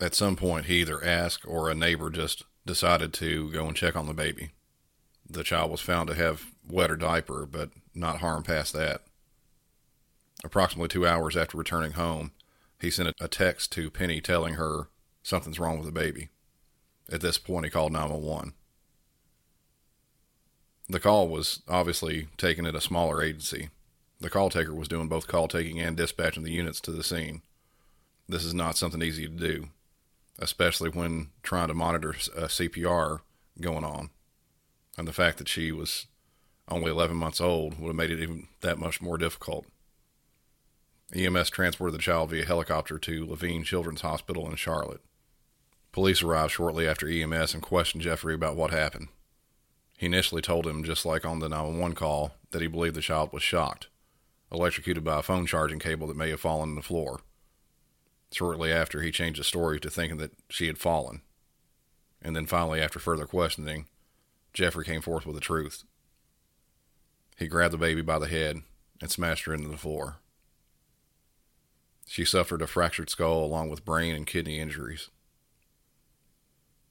At 0.00 0.14
some 0.14 0.36
point, 0.36 0.66
he 0.66 0.80
either 0.80 1.04
asked 1.04 1.46
or 1.46 1.68
a 1.68 1.74
neighbor 1.74 2.10
just 2.10 2.44
decided 2.66 3.12
to 3.14 3.50
go 3.50 3.66
and 3.66 3.76
check 3.76 3.96
on 3.96 4.06
the 4.06 4.14
baby. 4.14 4.50
The 5.28 5.44
child 5.44 5.70
was 5.70 5.80
found 5.80 6.08
to 6.08 6.14
have 6.14 6.46
wet 6.66 6.90
her 6.90 6.96
diaper, 6.96 7.46
but 7.46 7.70
not 7.94 8.18
harm 8.18 8.42
past 8.42 8.72
that. 8.72 9.02
Approximately 10.44 10.88
two 10.88 11.06
hours 11.06 11.36
after 11.36 11.56
returning 11.56 11.92
home, 11.92 12.32
he 12.80 12.90
sent 12.90 13.14
a 13.20 13.28
text 13.28 13.72
to 13.72 13.90
Penny 13.90 14.20
telling 14.20 14.54
her 14.54 14.88
something's 15.28 15.58
wrong 15.58 15.76
with 15.76 15.86
the 15.86 15.92
baby. 15.92 16.30
At 17.10 17.20
this 17.20 17.38
point, 17.38 17.64
he 17.64 17.70
called 17.70 17.92
911. 17.92 18.54
The 20.88 21.00
call 21.00 21.28
was 21.28 21.62
obviously 21.68 22.28
taken 22.38 22.64
at 22.64 22.74
a 22.74 22.80
smaller 22.80 23.22
agency. 23.22 23.68
The 24.20 24.30
call 24.30 24.48
taker 24.48 24.74
was 24.74 24.88
doing 24.88 25.08
both 25.08 25.28
call 25.28 25.46
taking 25.46 25.78
and 25.78 25.96
dispatching 25.96 26.42
the 26.42 26.52
units 26.52 26.80
to 26.82 26.92
the 26.92 27.04
scene. 27.04 27.42
This 28.28 28.44
is 28.44 28.54
not 28.54 28.76
something 28.76 29.02
easy 29.02 29.26
to 29.26 29.32
do, 29.32 29.68
especially 30.38 30.88
when 30.90 31.28
trying 31.42 31.68
to 31.68 31.74
monitor 31.74 32.14
a 32.34 32.44
uh, 32.44 32.48
CPR 32.48 33.20
going 33.60 33.84
on. 33.84 34.10
And 34.96 35.06
the 35.06 35.12
fact 35.12 35.38
that 35.38 35.48
she 35.48 35.72
was 35.72 36.06
only 36.68 36.90
11 36.90 37.16
months 37.16 37.40
old 37.40 37.78
would 37.78 37.88
have 37.88 37.96
made 37.96 38.10
it 38.10 38.20
even 38.20 38.48
that 38.60 38.78
much 38.78 39.00
more 39.00 39.18
difficult. 39.18 39.66
EMS 41.14 41.50
transported 41.50 41.94
the 41.94 42.02
child 42.02 42.30
via 42.30 42.44
helicopter 42.44 42.98
to 42.98 43.26
Levine 43.26 43.64
Children's 43.64 44.02
Hospital 44.02 44.48
in 44.48 44.56
Charlotte. 44.56 45.00
Police 45.98 46.22
arrived 46.22 46.52
shortly 46.52 46.86
after 46.86 47.08
EMS 47.08 47.54
and 47.54 47.60
questioned 47.60 48.04
Jeffrey 48.04 48.32
about 48.32 48.54
what 48.54 48.70
happened. 48.70 49.08
He 49.96 50.06
initially 50.06 50.40
told 50.40 50.64
him, 50.64 50.84
just 50.84 51.04
like 51.04 51.24
on 51.24 51.40
the 51.40 51.48
911 51.48 51.96
call, 51.96 52.34
that 52.52 52.62
he 52.62 52.68
believed 52.68 52.94
the 52.94 53.00
child 53.00 53.32
was 53.32 53.42
shocked, 53.42 53.88
electrocuted 54.52 55.02
by 55.02 55.18
a 55.18 55.22
phone 55.22 55.44
charging 55.44 55.80
cable 55.80 56.06
that 56.06 56.16
may 56.16 56.30
have 56.30 56.38
fallen 56.38 56.68
on 56.68 56.74
the 56.76 56.82
floor. 56.82 57.22
Shortly 58.30 58.72
after, 58.72 59.02
he 59.02 59.10
changed 59.10 59.40
the 59.40 59.44
story 59.44 59.80
to 59.80 59.90
thinking 59.90 60.18
that 60.18 60.30
she 60.48 60.68
had 60.68 60.78
fallen. 60.78 61.22
And 62.22 62.36
then 62.36 62.46
finally, 62.46 62.80
after 62.80 63.00
further 63.00 63.26
questioning, 63.26 63.86
Jeffrey 64.54 64.84
came 64.84 65.00
forth 65.02 65.26
with 65.26 65.34
the 65.34 65.40
truth. 65.40 65.82
He 67.36 67.48
grabbed 67.48 67.74
the 67.74 67.76
baby 67.76 68.02
by 68.02 68.20
the 68.20 68.28
head 68.28 68.58
and 69.00 69.10
smashed 69.10 69.46
her 69.46 69.52
into 69.52 69.68
the 69.68 69.76
floor. 69.76 70.18
She 72.06 72.24
suffered 72.24 72.62
a 72.62 72.68
fractured 72.68 73.10
skull 73.10 73.44
along 73.44 73.68
with 73.68 73.84
brain 73.84 74.14
and 74.14 74.28
kidney 74.28 74.60
injuries. 74.60 75.10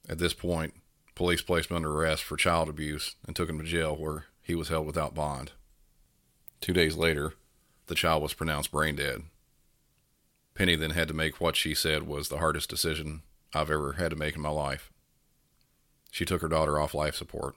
At 0.09 0.19
this 0.19 0.33
point, 0.33 0.73
police 1.15 1.41
placed 1.41 1.69
him 1.69 1.77
under 1.77 1.91
arrest 1.91 2.23
for 2.23 2.37
child 2.37 2.69
abuse 2.69 3.15
and 3.25 3.35
took 3.35 3.49
him 3.49 3.59
to 3.59 3.65
jail 3.65 3.95
where 3.95 4.25
he 4.41 4.55
was 4.55 4.69
held 4.69 4.85
without 4.85 5.15
bond. 5.15 5.51
Two 6.61 6.73
days 6.73 6.95
later, 6.95 7.33
the 7.87 7.95
child 7.95 8.21
was 8.21 8.33
pronounced 8.33 8.71
brain 8.71 8.95
dead. 8.95 9.23
Penny 10.55 10.75
then 10.75 10.91
had 10.91 11.07
to 11.07 11.13
make 11.13 11.39
what 11.39 11.55
she 11.55 11.73
said 11.73 12.03
was 12.03 12.29
the 12.29 12.39
hardest 12.39 12.69
decision 12.69 13.21
I've 13.53 13.69
ever 13.69 13.93
had 13.93 14.09
to 14.11 14.15
make 14.15 14.35
in 14.35 14.41
my 14.41 14.49
life. 14.49 14.91
She 16.11 16.25
took 16.25 16.41
her 16.41 16.47
daughter 16.47 16.79
off 16.79 16.93
life 16.93 17.15
support. 17.15 17.55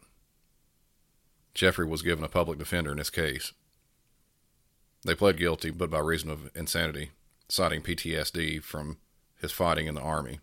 Jeffrey 1.55 1.87
was 1.87 2.03
given 2.03 2.25
a 2.25 2.29
public 2.29 2.59
defender 2.59 2.93
in 2.93 2.99
his 2.99 3.11
case. 3.11 3.53
They 5.05 5.15
pled 5.15 5.39
guilty, 5.39 5.71
but 5.71 5.91
by 5.91 5.99
reason 5.99 6.31
of 6.31 6.51
insanity, 6.55 7.11
citing 7.49 7.81
PTSD 7.81 8.63
from 8.63 8.99
his 9.41 9.51
fighting 9.51 9.87
in 9.87 9.95
the 9.95 10.03
Army, 10.03 10.41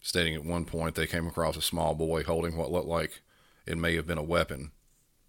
stating 0.00 0.34
at 0.34 0.44
one 0.44 0.64
point 0.64 0.94
they 0.94 1.06
came 1.06 1.26
across 1.26 1.56
a 1.56 1.62
small 1.62 1.94
boy 1.94 2.22
holding 2.22 2.56
what 2.56 2.70
looked 2.70 2.88
like 2.88 3.22
it 3.68 3.76
may 3.76 3.94
have 3.96 4.06
been 4.06 4.18
a 4.18 4.22
weapon, 4.22 4.70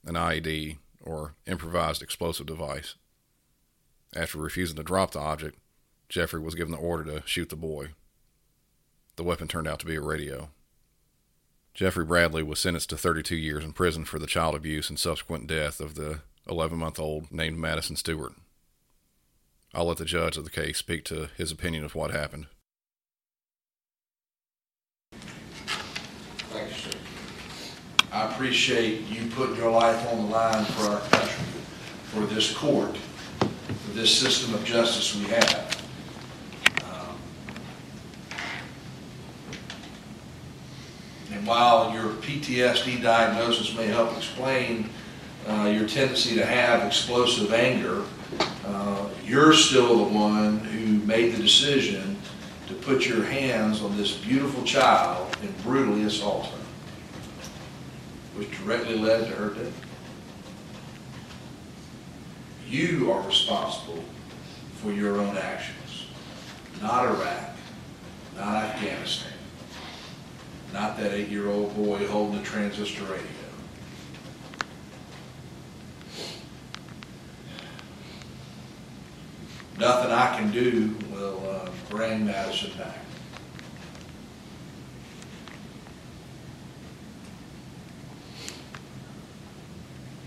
an 0.06 0.16
IED, 0.16 0.78
or 1.02 1.34
improvised 1.46 2.02
explosive 2.02 2.46
device. 2.46 2.96
After 4.16 4.38
refusing 4.38 4.78
to 4.78 4.84
drop 4.84 5.12
the 5.12 5.20
object, 5.20 5.58
Jeffrey 6.08 6.40
was 6.40 6.56
given 6.56 6.72
the 6.72 6.78
order 6.78 7.04
to 7.04 7.28
shoot 7.28 7.50
the 7.50 7.58
boy. 7.58 7.90
The 9.18 9.24
weapon 9.24 9.50
turned 9.50 9.68
out 9.68 9.80
to 9.80 9.86
be 9.86 9.96
a 9.96 10.02
radio. 10.02 10.50
Jeffrey 11.74 12.06
Bradley 12.06 12.42
was 12.42 12.60
sentenced 12.60 12.90
to 12.92 12.98
32 12.98 13.36
years 13.36 13.64
in 13.64 13.74
prison 13.74 14.06
for 14.06 14.20
the 14.20 14.26
child 14.26 14.56
abuse 14.56 14.90
and 14.90 14.98
subsequent 14.98 15.48
death 15.48 15.82
of 15.82 15.96
the 15.96 16.22
11 16.50 16.78
month 16.78 16.98
old 16.98 17.32
named 17.32 17.58
Madison 17.58 17.98
Stewart. 17.98 18.34
I'll 19.74 19.86
let 19.86 19.98
the 19.98 20.06
judge 20.06 20.38
of 20.38 20.46
the 20.46 20.50
case 20.50 20.78
speak 20.78 21.04
to 21.06 21.30
his 21.38 21.52
opinion 21.52 21.84
of 21.84 21.94
what 21.94 22.12
happened. 22.12 22.48
Thank 25.12 26.72
you, 26.72 26.76
sir. 26.76 26.98
I 28.20 28.30
appreciate 28.34 29.08
you 29.08 29.28
putting 29.28 29.56
your 29.56 29.72
life 29.72 30.06
on 30.12 30.18
the 30.18 30.30
line 30.30 30.66
for 30.66 30.90
our 30.90 31.00
country, 31.00 31.46
for 32.04 32.20
this 32.26 32.54
court, 32.54 32.98
for 32.98 33.92
this 33.94 34.14
system 34.14 34.54
of 34.54 34.66
justice 34.66 35.16
we 35.16 35.24
have. 35.28 35.82
Um, 36.84 37.16
And 41.32 41.48
while 41.48 41.94
your 41.94 42.10
PTSD 42.16 43.02
diagnosis 43.02 43.74
may 43.74 43.88
help 43.88 44.18
explain 44.18 44.90
uh, 45.48 45.72
your 45.74 45.88
tendency 45.88 46.36
to 46.36 46.46
have 46.46 46.86
explosive 46.86 47.54
anger, 47.54 48.04
uh, 48.66 49.08
you're 49.24 49.54
still 49.54 49.98
the 50.06 50.14
one 50.14 50.60
who 50.60 50.98
made 51.06 51.36
the 51.36 51.42
decision 51.42 52.18
to 52.68 52.74
put 52.74 53.06
your 53.06 53.24
hands 53.24 53.82
on 53.82 53.96
this 53.96 54.18
beautiful 54.18 54.62
child 54.64 55.38
and 55.42 55.64
brutally 55.64 56.04
assault 56.04 56.48
her, 56.48 56.58
which 58.40 58.58
directly 58.64 58.98
led 58.98 59.28
to 59.28 59.34
her 59.36 59.50
death. 59.50 59.86
You 62.70 63.12
are 63.12 63.28
responsible 63.28 64.02
for 64.76 64.94
your 64.94 65.20
own 65.20 65.36
actions, 65.36 66.08
not 66.82 67.06
Iraq, 67.06 67.58
not 68.38 68.56
Afghanistan, 68.64 69.34
not 70.72 70.98
that 70.98 71.12
eight-year-old 71.12 71.76
boy 71.76 72.08
holding 72.08 72.40
a 72.40 72.44
transistor 72.44 73.04
radio. 73.04 73.26
Nothing 79.78 80.12
I 80.12 80.38
can 80.38 80.52
do 80.52 80.96
will 81.12 81.44
uh, 81.50 81.70
bring 81.90 82.26
Madison 82.26 82.72
back. 82.78 83.00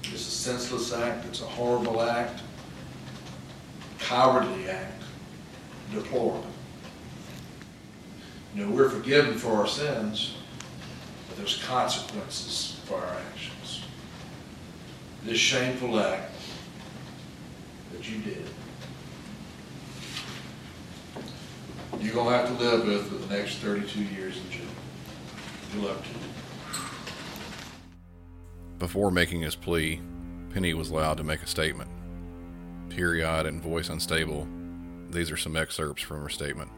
It's 0.05 0.27
a 0.27 0.31
senseless 0.43 0.93
act, 0.93 1.25
it's 1.27 1.41
a 1.41 1.45
horrible 1.45 2.03
act, 2.03 2.43
cowardly 4.01 4.69
act, 4.69 5.05
deplorable. 5.93 6.45
You 8.53 8.67
know, 8.67 8.73
we're 8.73 8.89
forgiven 8.89 9.35
for 9.35 9.53
our 9.53 9.69
sins, 9.69 10.35
but 11.29 11.37
there's 11.37 11.63
consequences 11.63 12.81
for 12.87 12.97
our 12.97 13.15
actions. 13.33 13.85
This 15.25 15.39
shameful 15.39 16.01
act 16.01 16.33
that 17.93 18.11
you 18.11 18.19
did, 18.19 18.45
you're 22.01 22.15
gonna 22.15 22.37
have 22.37 22.49
to 22.49 22.55
live 22.65 22.85
with 22.85 23.07
for 23.09 23.15
the 23.15 23.33
next 23.33 23.59
thirty-two 23.59 24.03
years 24.03 24.37
in 24.39 24.51
jail. 24.51 24.67
Good 25.73 25.85
luck 25.85 26.03
to 26.03 26.09
you. 26.09 26.15
Before 28.81 29.13
making 29.13 29.43
his 29.43 29.55
plea, 29.55 30.01
Penny 30.53 30.75
was 30.75 30.91
allowed 30.91 31.17
to 31.17 31.25
make 31.25 31.43
a 31.43 31.47
statement. 31.47 31.91
Teary 32.91 33.25
eyed 33.25 33.47
and 33.47 33.63
voice 33.63 33.89
unstable, 33.89 34.47
these 35.11 35.31
are 35.31 35.37
some 35.37 35.57
excerpts 35.57 36.03
from 36.03 36.21
her 36.21 36.29
statement. 36.29 36.71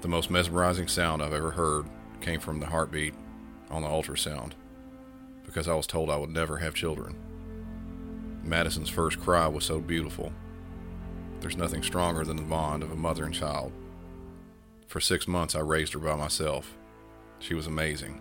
The 0.00 0.08
most 0.08 0.30
mesmerizing 0.30 0.88
sound 0.88 1.22
I've 1.22 1.32
ever 1.32 1.50
heard 1.50 1.86
came 2.20 2.40
from 2.40 2.60
the 2.60 2.66
heartbeat 2.66 3.14
on 3.70 3.82
the 3.82 3.88
ultrasound, 3.88 4.52
because 5.44 5.68
I 5.68 5.74
was 5.74 5.86
told 5.86 6.10
I 6.10 6.16
would 6.16 6.30
never 6.30 6.58
have 6.58 6.74
children. 6.74 7.16
Madison's 8.42 8.88
first 8.88 9.20
cry 9.20 9.46
was 9.48 9.64
so 9.64 9.80
beautiful. 9.80 10.32
There's 11.40 11.56
nothing 11.56 11.82
stronger 11.82 12.24
than 12.24 12.36
the 12.36 12.42
bond 12.42 12.82
of 12.82 12.92
a 12.92 12.96
mother 12.96 13.24
and 13.24 13.34
child. 13.34 13.72
For 14.86 15.00
six 15.00 15.26
months, 15.28 15.54
I 15.54 15.60
raised 15.60 15.92
her 15.92 15.98
by 15.98 16.16
myself. 16.16 16.76
She 17.38 17.54
was 17.54 17.66
amazing. 17.66 18.20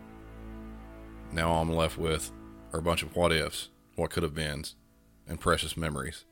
Now 1.31 1.51
all 1.51 1.61
I'm 1.61 1.73
left 1.73 1.97
with 1.97 2.31
are 2.71 2.79
a 2.79 2.83
bunch 2.83 3.03
of 3.03 3.15
what 3.15 3.31
ifs, 3.31 3.69
what 3.95 4.11
could 4.11 4.23
have 4.23 4.35
beens, 4.35 4.75
and 5.27 5.39
precious 5.39 5.75
memories. 5.75 6.25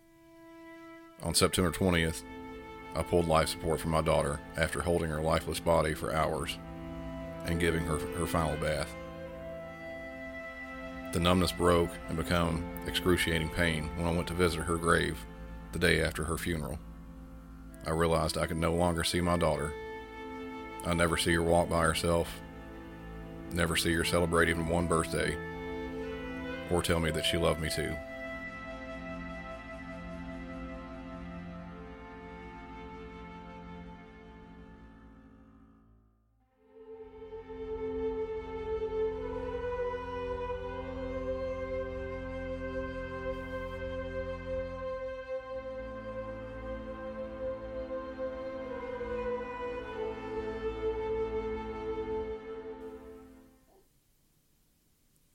On 1.23 1.33
September 1.33 1.71
20th, 1.71 2.23
I 2.95 3.03
pulled 3.03 3.27
life 3.27 3.49
support 3.49 3.79
from 3.79 3.91
my 3.91 4.01
daughter 4.01 4.39
after 4.55 4.81
holding 4.81 5.09
her 5.09 5.21
lifeless 5.21 5.59
body 5.59 5.93
for 5.93 6.13
hours 6.13 6.57
and 7.45 7.59
giving 7.59 7.85
her 7.85 7.97
her 7.97 8.25
final 8.25 8.57
bath. 8.57 8.95
The 11.13 11.19
numbness 11.19 11.51
broke 11.51 11.91
and 12.09 12.17
became 12.17 12.63
excruciating 12.85 13.49
pain 13.49 13.89
when 13.95 14.07
I 14.07 14.11
went 14.11 14.27
to 14.27 14.33
visit 14.33 14.61
her 14.61 14.77
grave 14.77 15.17
the 15.71 15.79
day 15.79 16.01
after 16.01 16.23
her 16.23 16.37
funeral. 16.37 16.79
I 17.85 17.91
realized 17.91 18.37
I 18.37 18.47
could 18.47 18.57
no 18.57 18.73
longer 18.73 19.03
see 19.03 19.21
my 19.21 19.37
daughter. 19.37 19.73
I 20.85 20.93
never 20.93 21.17
see 21.17 21.33
her 21.33 21.43
walk 21.43 21.69
by 21.69 21.83
herself, 21.83 22.41
never 23.51 23.75
see 23.75 23.93
her 23.93 24.03
celebrate 24.03 24.49
even 24.49 24.67
one 24.67 24.87
birthday, 24.87 25.37
or 26.69 26.81
tell 26.81 26.99
me 26.99 27.11
that 27.11 27.25
she 27.25 27.37
loved 27.37 27.59
me 27.59 27.69
too. 27.69 27.95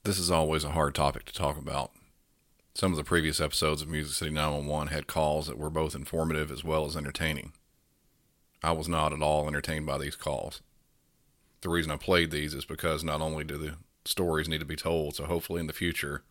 This 0.05 0.19
is 0.19 0.29
always 0.29 0.65
a 0.65 0.71
hard 0.71 0.95
topic 0.95 1.23
to 1.25 1.33
talk 1.33 1.57
about. 1.57 1.93
Some 2.75 2.91
of 2.91 2.97
the 2.97 3.05
previous 3.05 3.39
episodes 3.39 3.81
of 3.81 3.87
Music 3.87 4.13
City 4.13 4.31
911 4.31 4.93
had 4.93 5.07
calls 5.07 5.47
that 5.47 5.57
were 5.57 5.69
both 5.69 5.95
informative 5.95 6.51
as 6.51 6.61
well 6.61 6.85
as 6.85 6.97
entertaining. 6.97 7.53
I 8.61 8.73
was 8.73 8.89
not 8.89 9.13
at 9.13 9.21
all 9.21 9.47
entertained 9.47 9.85
by 9.85 9.97
these 9.97 10.17
calls. 10.17 10.61
The 11.61 11.69
reason 11.69 11.89
I 11.89 11.95
played 11.95 12.31
these 12.31 12.53
is 12.53 12.65
because 12.65 13.01
not 13.01 13.21
only 13.21 13.45
do 13.45 13.57
the 13.57 13.77
stories 14.03 14.49
need 14.49 14.59
to 14.59 14.65
be 14.65 14.75
told, 14.75 15.15
so 15.15 15.23
hopefully 15.23 15.61
in 15.61 15.67
the 15.67 15.73
future 15.73 16.23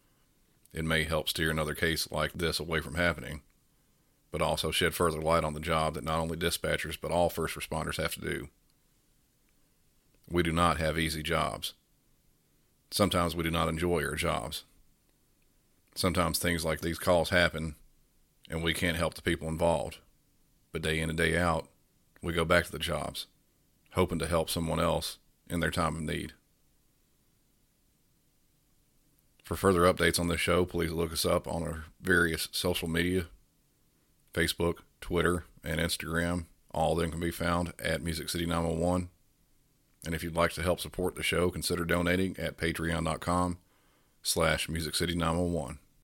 it 0.75 0.85
may 0.85 1.05
help 1.05 1.31
steer 1.31 1.51
another 1.51 1.75
case 1.75 2.11
like 2.11 2.35
this 2.35 2.61
away 2.61 2.81
from 2.81 2.97
happening, 2.97 3.41
but 4.31 4.43
also 4.43 4.71
shed 4.71 4.95
further 4.95 5.23
light 5.23 5.45
on 5.45 5.55
the 5.55 5.61
job 5.61 5.95
that 5.95 6.05
not 6.05 6.19
only 6.19 6.37
dispatchers 6.37 6.99
but 7.01 7.11
all 7.11 7.31
first 7.31 7.55
responders 7.55 7.97
have 7.97 8.13
to 8.17 8.21
do. 8.21 8.49
We 10.29 10.43
do 10.43 10.53
not 10.53 10.77
have 10.77 10.99
easy 10.99 11.23
jobs. 11.23 11.73
Sometimes 12.93 13.35
we 13.35 13.43
do 13.43 13.51
not 13.51 13.71
enjoy 13.71 14.05
our 14.05 14.17
jobs. 14.17 14.65
Sometimes 15.95 16.39
things 16.39 16.63
like 16.63 16.83
these 16.83 16.99
calls 16.99 17.31
happen 17.31 17.75
and 18.51 18.63
we 18.63 18.75
can't 18.75 18.99
help 18.99 19.15
the 19.15 19.23
people 19.23 19.49
involved. 19.49 19.97
But 20.73 20.83
day 20.83 21.01
in 21.01 21.09
and 21.09 21.17
day 21.17 21.39
out, 21.39 21.69
we 22.21 22.35
go 22.35 22.45
back 22.45 22.67
to 22.67 22.73
the 22.73 22.79
jobs, 22.79 23.27
hoping 23.93 24.19
to 24.19 24.27
help 24.27 24.51
someone 24.51 24.79
else 24.79 25.17
in 25.49 25.61
their 25.61 25.71
time 25.71 25.97
of 25.97 26.03
need. 26.03 26.35
For 29.43 29.57
further 29.57 29.91
updates 29.91 30.21
on 30.21 30.29
this 30.29 30.41
show, 30.41 30.67
please 30.67 30.93
look 30.93 31.15
us 31.15 31.25
up 31.25 31.49
on 31.49 31.63
our 31.63 31.87
various 32.01 32.49
social 32.53 32.89
media 32.89 33.25
Facebook, 34.35 34.81
Twitter, 35.01 35.45
and 35.65 35.81
Instagram. 35.81 36.45
All 36.73 36.93
of 36.93 36.99
them 36.99 37.11
can 37.11 37.21
be 37.21 37.31
found 37.31 37.73
at 37.79 38.03
Music 38.03 38.29
City 38.29 38.45
911. 38.45 39.09
And 40.05 40.15
if 40.15 40.23
you'd 40.25 40.35
like 40.35 40.53
to 40.53 40.63
help 40.63 40.81
support 40.81 41.15
the 41.15 41.23
show, 41.23 41.51
consider 41.51 41.85
donating 41.85 42.37
at 42.39 42.57
patreon.com 42.57 43.59
slash 44.23 44.69
Music 44.69 44.95
City 44.95 45.15
911. 45.15 45.79